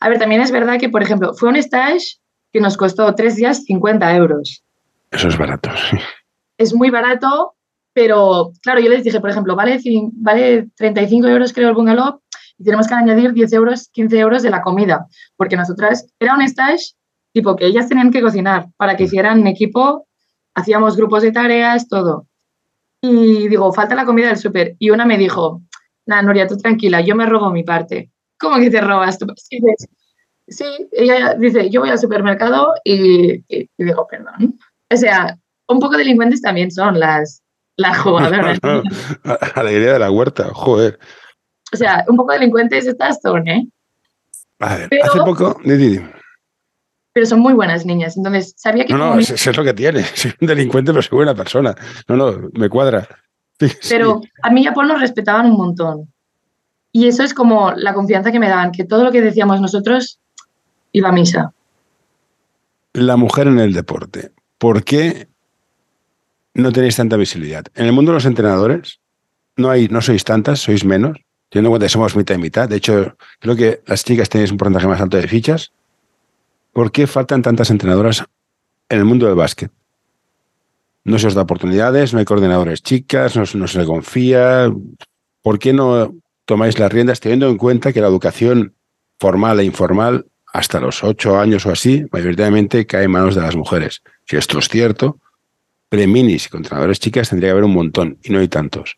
A 0.00 0.08
ver, 0.08 0.18
también 0.18 0.40
es 0.40 0.50
verdad 0.50 0.80
que, 0.80 0.88
por 0.88 1.02
ejemplo, 1.02 1.34
fue 1.34 1.48
un 1.48 1.56
stage 1.56 2.18
que 2.52 2.60
nos 2.60 2.76
costó 2.76 3.14
tres 3.14 3.36
días 3.36 3.62
50 3.64 4.16
euros. 4.16 4.64
Eso 5.12 5.28
es 5.28 5.38
barato. 5.38 5.70
sí. 5.90 5.96
es 6.58 6.74
muy 6.74 6.90
barato, 6.90 7.54
pero 7.92 8.52
claro, 8.62 8.80
yo 8.80 8.90
les 8.90 9.04
dije, 9.04 9.20
por 9.20 9.30
ejemplo, 9.30 9.54
vale, 9.54 9.78
vale 10.14 10.68
35 10.76 11.28
euros 11.28 11.52
creo 11.52 11.68
el 11.68 11.74
bungalow 11.74 12.20
y 12.58 12.64
tenemos 12.64 12.88
que 12.88 12.94
añadir 12.94 13.32
10 13.32 13.52
euros, 13.52 13.88
15 13.92 14.18
euros 14.18 14.42
de 14.42 14.50
la 14.50 14.62
comida, 14.62 15.06
porque 15.36 15.56
nosotras 15.56 16.06
era 16.18 16.34
un 16.34 16.42
stage 16.42 16.94
tipo 17.32 17.56
que 17.56 17.66
ellas 17.66 17.88
tenían 17.88 18.10
que 18.10 18.20
cocinar 18.22 18.66
para 18.76 18.96
que 18.96 19.04
hicieran 19.04 19.46
equipo, 19.46 20.06
hacíamos 20.54 20.96
grupos 20.96 21.22
de 21.22 21.32
tareas, 21.32 21.88
todo. 21.88 22.26
Y 23.00 23.48
digo, 23.48 23.72
falta 23.72 23.94
la 23.94 24.04
comida 24.04 24.28
del 24.28 24.36
súper. 24.36 24.76
Y 24.78 24.90
una 24.90 25.04
me 25.06 25.18
dijo, 25.18 25.62
nada, 26.06 26.22
Nuria, 26.22 26.46
tú 26.46 26.56
tranquila, 26.56 27.00
yo 27.00 27.16
me 27.16 27.26
robo 27.26 27.50
mi 27.50 27.64
parte. 27.64 28.10
¿Cómo 28.38 28.56
que 28.56 28.70
te 28.70 28.80
robas 28.80 29.18
parte? 29.18 29.34
Sí, 29.36 29.58
dices, 29.60 29.88
sí, 30.48 30.88
ella 30.92 31.34
dice, 31.34 31.70
yo 31.70 31.80
voy 31.80 31.90
al 31.90 31.98
supermercado 31.98 32.74
y, 32.84 33.34
y- 33.48 33.68
y 33.76 33.84
digo, 33.84 34.06
perdón. 34.08 34.58
O 34.92 34.96
sea, 34.96 35.36
un 35.68 35.80
poco 35.80 35.96
delincuentes 35.96 36.42
también 36.42 36.70
son 36.70 36.98
las, 37.00 37.42
las 37.76 37.98
jugadoras. 37.98 38.58
Alegría 39.54 39.92
de 39.94 39.98
la 39.98 40.10
huerta, 40.10 40.50
joder. 40.52 40.98
O 41.72 41.76
sea, 41.76 42.04
un 42.08 42.16
poco 42.16 42.32
delincuentes 42.32 42.86
estas 42.86 43.20
son, 43.22 43.48
¿eh? 43.48 43.66
A 44.60 44.76
ver, 44.76 44.88
Pero- 44.90 45.04
hace 45.06 45.18
poco. 45.20 45.56
Pero 47.12 47.26
son 47.26 47.40
muy 47.40 47.52
buenas 47.52 47.84
niñas. 47.84 48.16
Entonces, 48.16 48.54
sabía 48.56 48.86
que... 48.86 48.92
No, 48.92 48.98
no, 48.98 49.18
eso 49.18 49.50
es 49.50 49.56
lo 49.56 49.64
que 49.64 49.74
tiene. 49.74 50.02
Soy 50.14 50.32
un 50.40 50.48
delincuente, 50.48 50.92
pero 50.92 51.02
soy 51.02 51.16
buena 51.16 51.34
persona. 51.34 51.74
No, 52.08 52.16
no, 52.16 52.50
me 52.54 52.68
cuadra. 52.68 53.06
Pero 53.88 54.22
a 54.42 54.50
mí 54.50 54.62
y 54.62 54.66
a 54.66 54.74
Paul 54.74 54.88
nos 54.88 55.00
respetaban 55.00 55.46
un 55.46 55.56
montón. 55.56 56.12
Y 56.90 57.06
eso 57.06 57.22
es 57.22 57.32
como 57.32 57.72
la 57.72 57.94
confianza 57.94 58.32
que 58.32 58.40
me 58.40 58.48
daban, 58.48 58.72
que 58.72 58.84
todo 58.84 59.04
lo 59.04 59.12
que 59.12 59.22
decíamos 59.22 59.60
nosotros 59.60 60.18
iba 60.92 61.08
a 61.08 61.12
misa. 61.12 61.52
La 62.92 63.16
mujer 63.16 63.46
en 63.46 63.58
el 63.58 63.72
deporte. 63.72 64.32
¿Por 64.58 64.84
qué 64.84 65.28
no 66.54 66.72
tenéis 66.72 66.96
tanta 66.96 67.16
visibilidad? 67.16 67.64
En 67.74 67.86
el 67.86 67.92
mundo 67.92 68.12
de 68.12 68.16
los 68.16 68.26
entrenadores 68.26 69.00
no 69.56 69.70
hay, 69.70 69.88
no 69.88 70.02
sois 70.02 70.24
tantas, 70.24 70.60
sois 70.60 70.84
menos. 70.84 71.18
Teniendo 71.48 71.68
en 71.68 71.72
cuenta 71.72 71.86
que 71.86 71.90
somos 71.90 72.16
mitad 72.16 72.34
y 72.34 72.38
mitad. 72.38 72.68
De 72.68 72.76
hecho, 72.76 73.16
creo 73.38 73.56
que 73.56 73.82
las 73.86 74.04
chicas 74.04 74.28
tenéis 74.28 74.50
un 74.50 74.56
porcentaje 74.56 74.86
más 74.86 75.00
alto 75.00 75.16
de 75.16 75.28
fichas. 75.28 75.72
¿Por 76.72 76.90
qué 76.92 77.06
faltan 77.06 77.42
tantas 77.42 77.70
entrenadoras 77.70 78.24
en 78.88 78.98
el 78.98 79.04
mundo 79.04 79.26
del 79.26 79.34
básquet? 79.34 79.70
No 81.04 81.18
se 81.18 81.26
os 81.26 81.34
da 81.34 81.42
oportunidades, 81.42 82.12
no 82.12 82.18
hay 82.20 82.24
coordinadores 82.24 82.82
chicas, 82.82 83.36
no, 83.36 83.44
se- 83.46 83.78
le 83.78 83.84
confía. 83.84 84.72
¿Por 85.42 85.58
qué 85.58 85.72
no 85.72 86.14
tomáis 86.44 86.78
las 86.78 86.92
riendas 86.92 87.20
teniendo 87.20 87.48
en 87.48 87.56
cuenta 87.58 87.92
que 87.92 88.00
la 88.00 88.06
educación 88.06 88.74
formal 89.18 89.58
e 89.60 89.64
informal 89.64 90.26
hasta 90.52 90.80
los 90.80 91.02
ocho 91.02 91.38
años 91.38 91.66
o 91.66 91.70
así, 91.72 92.04
mayoritariamente 92.12 92.86
cae 92.86 93.04
en 93.04 93.10
manos 93.10 93.34
de 93.34 93.40
las 93.42 93.56
mujeres? 93.56 94.02
Si 94.26 94.36
esto 94.36 94.58
es 94.60 94.68
cierto, 94.68 95.18
preminis 95.88 96.48
y 96.52 96.56
entrenadores 96.56 97.00
chicas 97.00 97.28
tendría 97.30 97.48
que 97.48 97.52
haber 97.52 97.64
un 97.64 97.74
montón 97.74 98.18
y 98.22 98.30
no 98.30 98.38
hay 98.38 98.48
tantos. 98.48 98.96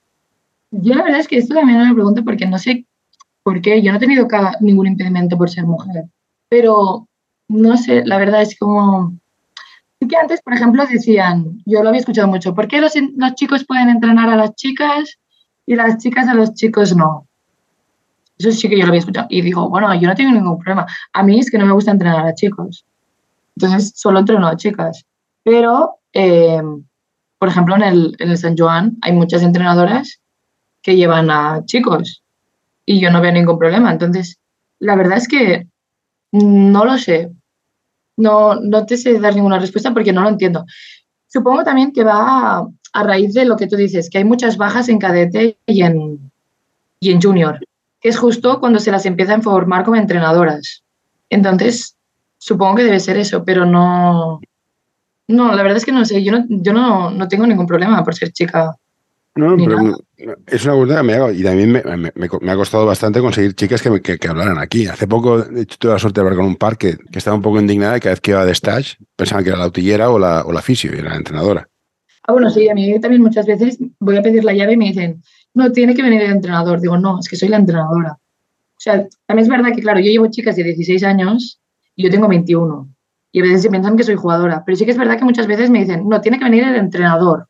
Yo 0.70 0.94
la 0.94 1.04
verdad 1.04 1.20
es 1.20 1.28
que 1.28 1.38
esto 1.38 1.54
también 1.54 1.78
me 1.78 1.88
lo 1.88 1.94
pregunto 1.94 2.22
porque 2.24 2.46
no 2.46 2.58
sé 2.58 2.84
por 3.42 3.60
qué. 3.62 3.80
Yo 3.82 3.92
no 3.92 3.96
he 3.96 4.00
tenido 4.00 4.28
ningún 4.60 4.88
impedimento 4.88 5.38
por 5.38 5.48
ser 5.48 5.64
mujer. 5.64 6.04
Pero 6.48 7.08
no 7.48 7.76
sé, 7.76 8.04
la 8.04 8.18
verdad 8.18 8.42
es 8.42 8.58
como... 8.58 9.18
Que 10.06 10.16
antes, 10.16 10.42
por 10.42 10.52
ejemplo, 10.52 10.84
decían, 10.86 11.62
yo 11.64 11.82
lo 11.82 11.88
había 11.88 12.00
escuchado 12.00 12.28
mucho, 12.28 12.54
¿por 12.54 12.68
qué 12.68 12.80
los, 12.80 12.92
los 13.16 13.34
chicos 13.36 13.64
pueden 13.64 13.88
entrenar 13.88 14.28
a 14.28 14.36
las 14.36 14.54
chicas 14.54 15.18
y 15.64 15.74
las 15.76 15.96
chicas 15.96 16.28
a 16.28 16.34
los 16.34 16.52
chicos 16.52 16.94
no? 16.94 17.26
Eso 18.36 18.52
sí 18.52 18.68
que 18.68 18.76
yo 18.76 18.82
lo 18.82 18.88
había 18.88 19.00
escuchado. 19.00 19.26
Y 19.30 19.40
digo, 19.40 19.68
bueno, 19.70 19.94
yo 19.94 20.06
no 20.06 20.14
tengo 20.14 20.32
ningún 20.32 20.58
problema. 20.58 20.86
A 21.12 21.22
mí 21.22 21.38
es 21.38 21.50
que 21.50 21.56
no 21.56 21.66
me 21.66 21.72
gusta 21.72 21.92
entrenar 21.92 22.26
a 22.26 22.34
chicos. 22.34 22.84
Entonces, 23.56 23.92
solo 23.96 24.18
entreno 24.18 24.46
a 24.46 24.56
chicas. 24.56 25.04
Pero, 25.42 26.00
eh, 26.12 26.60
por 27.38 27.48
ejemplo, 27.48 27.76
en 27.76 27.82
el, 27.82 28.16
en 28.18 28.30
el 28.30 28.38
San 28.38 28.56
Joan 28.56 28.98
hay 29.02 29.12
muchas 29.12 29.42
entrenadoras 29.42 30.20
que 30.82 30.96
llevan 30.96 31.30
a 31.30 31.64
chicos 31.64 32.22
y 32.84 33.00
yo 33.00 33.10
no 33.10 33.20
veo 33.20 33.32
ningún 33.32 33.58
problema. 33.58 33.92
Entonces, 33.92 34.38
la 34.78 34.96
verdad 34.96 35.18
es 35.18 35.28
que 35.28 35.68
no 36.34 36.84
lo 36.84 36.98
sé. 36.98 37.30
No, 38.16 38.56
no 38.56 38.86
te 38.86 38.96
sé 38.96 39.18
dar 39.20 39.34
ninguna 39.34 39.58
respuesta 39.58 39.92
porque 39.92 40.12
no 40.12 40.22
lo 40.22 40.28
entiendo. 40.28 40.64
Supongo 41.28 41.64
también 41.64 41.92
que 41.92 42.04
va 42.04 42.66
a, 42.92 43.02
raíz 43.02 43.34
de 43.34 43.44
lo 43.44 43.56
que 43.56 43.66
tú 43.66 43.76
dices, 43.76 44.08
que 44.10 44.18
hay 44.18 44.24
muchas 44.24 44.56
bajas 44.56 44.88
en 44.88 44.98
cadete 44.98 45.58
y 45.66 45.82
en, 45.82 46.30
y 47.00 47.10
en 47.10 47.20
junior, 47.20 47.58
que 48.00 48.08
es 48.08 48.18
justo 48.18 48.60
cuando 48.60 48.78
se 48.78 48.92
las 48.92 49.06
empieza 49.06 49.34
a 49.34 49.42
formar 49.42 49.84
como 49.84 49.96
entrenadoras. 49.96 50.82
Entonces, 51.30 51.96
supongo 52.38 52.76
que 52.76 52.84
debe 52.84 53.00
ser 53.00 53.16
eso, 53.16 53.44
pero 53.44 53.66
no, 53.66 54.40
no, 55.28 55.52
la 55.52 55.62
verdad 55.62 55.78
es 55.78 55.84
que 55.84 55.92
no 55.92 56.04
sé, 56.04 56.22
yo 56.22 56.32
no, 56.32 56.44
yo 56.48 56.72
no, 56.72 57.10
no 57.10 57.28
tengo 57.28 57.46
ningún 57.46 57.66
problema 57.66 58.04
por 58.04 58.14
ser 58.14 58.32
chica. 58.32 58.76
No, 59.36 59.56
pero 59.56 59.82
nada. 59.82 59.96
es 60.46 60.64
una 60.64 60.74
pregunta 60.74 60.96
que 60.98 61.02
me 61.02 61.14
hago 61.14 61.30
y 61.32 61.42
también 61.42 61.72
me, 61.72 61.82
me- 61.82 62.52
ha 62.52 62.56
costado 62.56 62.86
bastante 62.86 63.20
conseguir 63.20 63.54
chicas 63.54 63.82
que, 63.82 64.00
que, 64.00 64.16
que 64.18 64.28
hablaran 64.28 64.58
aquí. 64.58 64.86
Hace 64.86 65.08
poco, 65.08 65.42
de 65.42 65.62
hecho, 65.62 65.76
tuve 65.78 65.92
la 65.92 65.98
suerte 65.98 66.20
de 66.20 66.26
hablar 66.26 66.36
con 66.38 66.46
un 66.46 66.56
par 66.56 66.78
que, 66.78 66.96
que 66.96 67.18
estaba 67.18 67.36
un 67.36 67.42
poco 67.42 67.58
indignada 67.60 67.96
y 67.96 68.00
cada 68.00 68.12
vez 68.12 68.20
que 68.20 68.30
iba 68.30 68.44
de 68.44 68.52
stage 68.52 68.96
pensaban 69.16 69.42
que 69.42 69.50
era 69.50 69.58
la 69.58 69.64
autillera 69.64 70.10
o 70.10 70.18
la, 70.20 70.42
o 70.44 70.52
la 70.52 70.62
fisio 70.62 70.94
y 70.94 70.98
era 71.00 71.10
la 71.10 71.16
entrenadora. 71.16 71.68
Ah, 72.26 72.32
bueno, 72.32 72.48
sí, 72.48 72.68
a 72.68 72.74
mí 72.74 72.98
también 73.00 73.22
muchas 73.22 73.44
veces 73.46 73.76
voy 73.98 74.16
a 74.16 74.22
pedir 74.22 74.44
la 74.44 74.54
llave 74.54 74.74
y 74.74 74.76
me 74.76 74.86
dicen, 74.86 75.20
no, 75.52 75.70
tiene 75.72 75.94
que 75.94 76.02
venir 76.02 76.22
el 76.22 76.30
entrenador. 76.30 76.80
Digo, 76.80 76.96
no, 76.96 77.18
es 77.18 77.28
que 77.28 77.36
soy 77.36 77.48
la 77.48 77.56
entrenadora. 77.58 78.12
O 78.12 78.80
sea, 78.84 79.06
también 79.26 79.44
es 79.44 79.48
verdad 79.48 79.74
que, 79.74 79.82
claro, 79.82 79.98
yo 80.00 80.06
llevo 80.10 80.28
chicas 80.28 80.56
de 80.56 80.62
16 80.64 81.02
años 81.04 81.60
y 81.96 82.04
yo 82.04 82.10
tengo 82.10 82.28
21. 82.28 82.88
Y 83.32 83.40
a 83.40 83.42
veces 83.42 83.62
se 83.62 83.68
piensan 83.70 83.96
que 83.96 84.04
soy 84.04 84.14
jugadora. 84.14 84.62
Pero 84.64 84.76
sí 84.76 84.84
que 84.84 84.92
es 84.92 84.96
verdad 84.96 85.18
que 85.18 85.24
muchas 85.24 85.46
veces 85.46 85.70
me 85.70 85.80
dicen, 85.80 86.08
no, 86.08 86.20
tiene 86.20 86.38
que 86.38 86.44
venir 86.44 86.64
el 86.64 86.76
entrenador. 86.76 87.48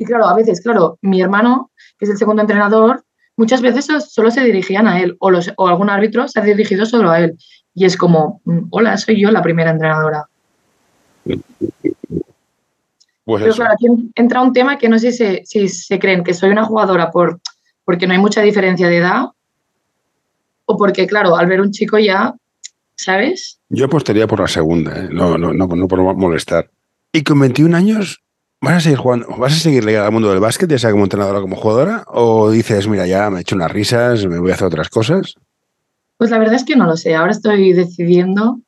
Y 0.00 0.04
claro, 0.06 0.26
a 0.26 0.34
veces, 0.34 0.62
claro, 0.62 0.98
mi 1.02 1.20
hermano, 1.20 1.70
que 1.98 2.06
es 2.06 2.10
el 2.10 2.16
segundo 2.16 2.40
entrenador, 2.40 3.04
muchas 3.36 3.60
veces 3.60 3.84
so- 3.84 4.00
solo 4.00 4.30
se 4.30 4.42
dirigían 4.42 4.88
a 4.88 4.98
él 4.98 5.14
o, 5.20 5.30
los, 5.30 5.52
o 5.58 5.68
algún 5.68 5.90
árbitro 5.90 6.26
se 6.26 6.40
ha 6.40 6.42
dirigido 6.42 6.86
solo 6.86 7.10
a 7.10 7.20
él. 7.20 7.36
Y 7.74 7.84
es 7.84 7.98
como, 7.98 8.40
mm, 8.46 8.68
hola, 8.70 8.96
soy 8.96 9.20
yo 9.20 9.30
la 9.30 9.42
primera 9.42 9.70
entrenadora. 9.72 10.24
Pues 13.24 13.42
Pero 13.42 13.52
eso. 13.52 13.56
claro, 13.56 13.74
aquí 13.74 13.86
en- 13.86 14.10
entra 14.14 14.40
un 14.40 14.52
tema 14.54 14.78
que 14.78 14.88
no 14.88 14.98
sé 14.98 15.12
si, 15.12 15.44
si 15.44 15.68
se 15.68 15.98
creen 15.98 16.24
que 16.24 16.32
soy 16.34 16.48
una 16.50 16.64
jugadora 16.64 17.10
por, 17.10 17.38
porque 17.84 18.06
no 18.06 18.14
hay 18.14 18.18
mucha 18.18 18.40
diferencia 18.40 18.88
de 18.88 18.96
edad 18.96 19.26
o 20.64 20.76
porque, 20.76 21.06
claro, 21.06 21.36
al 21.36 21.46
ver 21.46 21.60
un 21.60 21.70
chico 21.72 21.98
ya, 21.98 22.34
¿sabes? 22.96 23.60
Yo 23.68 23.84
apostaría 23.84 24.26
por 24.26 24.40
la 24.40 24.48
segunda, 24.48 24.96
¿eh? 24.98 25.08
no, 25.12 25.36
no, 25.36 25.52
no, 25.52 25.66
no 25.66 25.88
por 25.88 26.00
molestar. 26.16 26.70
Y 27.12 27.22
con 27.22 27.38
21 27.40 27.74
años, 27.74 28.22
¿vas 28.60 28.74
a 28.74 28.80
seguir 28.80 28.98
jugando? 28.98 29.26
¿Vas 29.38 29.52
a 29.52 29.56
seguir 29.56 29.84
ligada 29.84 30.06
al 30.06 30.12
mundo 30.12 30.30
del 30.30 30.40
básquet, 30.40 30.70
ya 30.70 30.78
sea 30.78 30.90
como 30.90 31.04
entrenadora 31.04 31.38
o 31.38 31.42
como 31.42 31.56
jugadora? 31.56 32.04
¿O 32.08 32.50
dices, 32.50 32.88
mira, 32.88 33.06
ya 33.06 33.30
me 33.30 33.38
he 33.38 33.40
hecho 33.42 33.56
unas 33.56 33.70
risas, 33.70 34.26
me 34.26 34.38
voy 34.38 34.50
a 34.50 34.54
hacer 34.54 34.66
otras 34.66 34.88
cosas? 34.88 35.34
Pues 36.16 36.30
la 36.30 36.38
verdad 36.38 36.56
es 36.56 36.64
que 36.64 36.76
no 36.76 36.86
lo 36.86 36.96
sé. 36.96 37.14
Ahora 37.14 37.32
estoy 37.32 37.72
decidiendo 37.72 38.60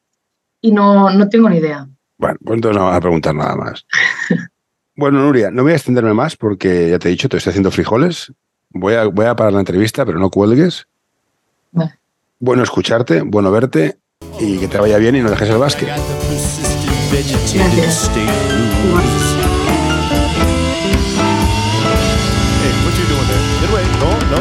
y 0.61 0.73
no, 0.73 1.11
no 1.11 1.29
tengo 1.29 1.51
ni 1.51 1.59
idea. 1.59 1.87
Bueno, 2.17 2.39
pues 2.43 2.57
entonces 2.57 2.79
no 2.79 2.87
vas 2.87 2.97
a 2.97 3.01
preguntar 3.01 3.35
nada 3.35 3.57
más. 3.57 3.87
Bueno, 4.95 5.21
Nuria, 5.21 5.51
no 5.51 5.63
voy 5.63 5.73
a 5.73 5.77
extenderme 5.77 6.13
más 6.13 6.37
porque 6.37 6.91
ya 6.91 6.99
te 6.99 7.09
he 7.09 7.11
dicho, 7.11 7.27
te 7.29 7.39
estoy 7.39 7.51
haciendo 7.51 7.71
frijoles. 7.71 8.31
Voy 8.69 8.93
a, 8.95 9.07
voy 9.07 9.25
a 9.25 9.35
parar 9.35 9.55
la 9.55 9.61
entrevista, 9.61 10.05
pero 10.05 10.19
no 10.19 10.29
cuelgues. 10.29 10.87
Vale. 11.71 11.95
Bueno 12.39 12.63
escucharte, 12.63 13.23
bueno 13.23 13.51
verte 13.51 13.97
y 14.39 14.59
que 14.59 14.69
te 14.69 14.79
vaya 14.79 14.99
bien 14.99 15.17
y 15.17 15.21
no 15.21 15.31
dejes 15.31 15.49
el 15.49 15.59
básquet. 15.59 15.89
Gracias. 17.11 18.11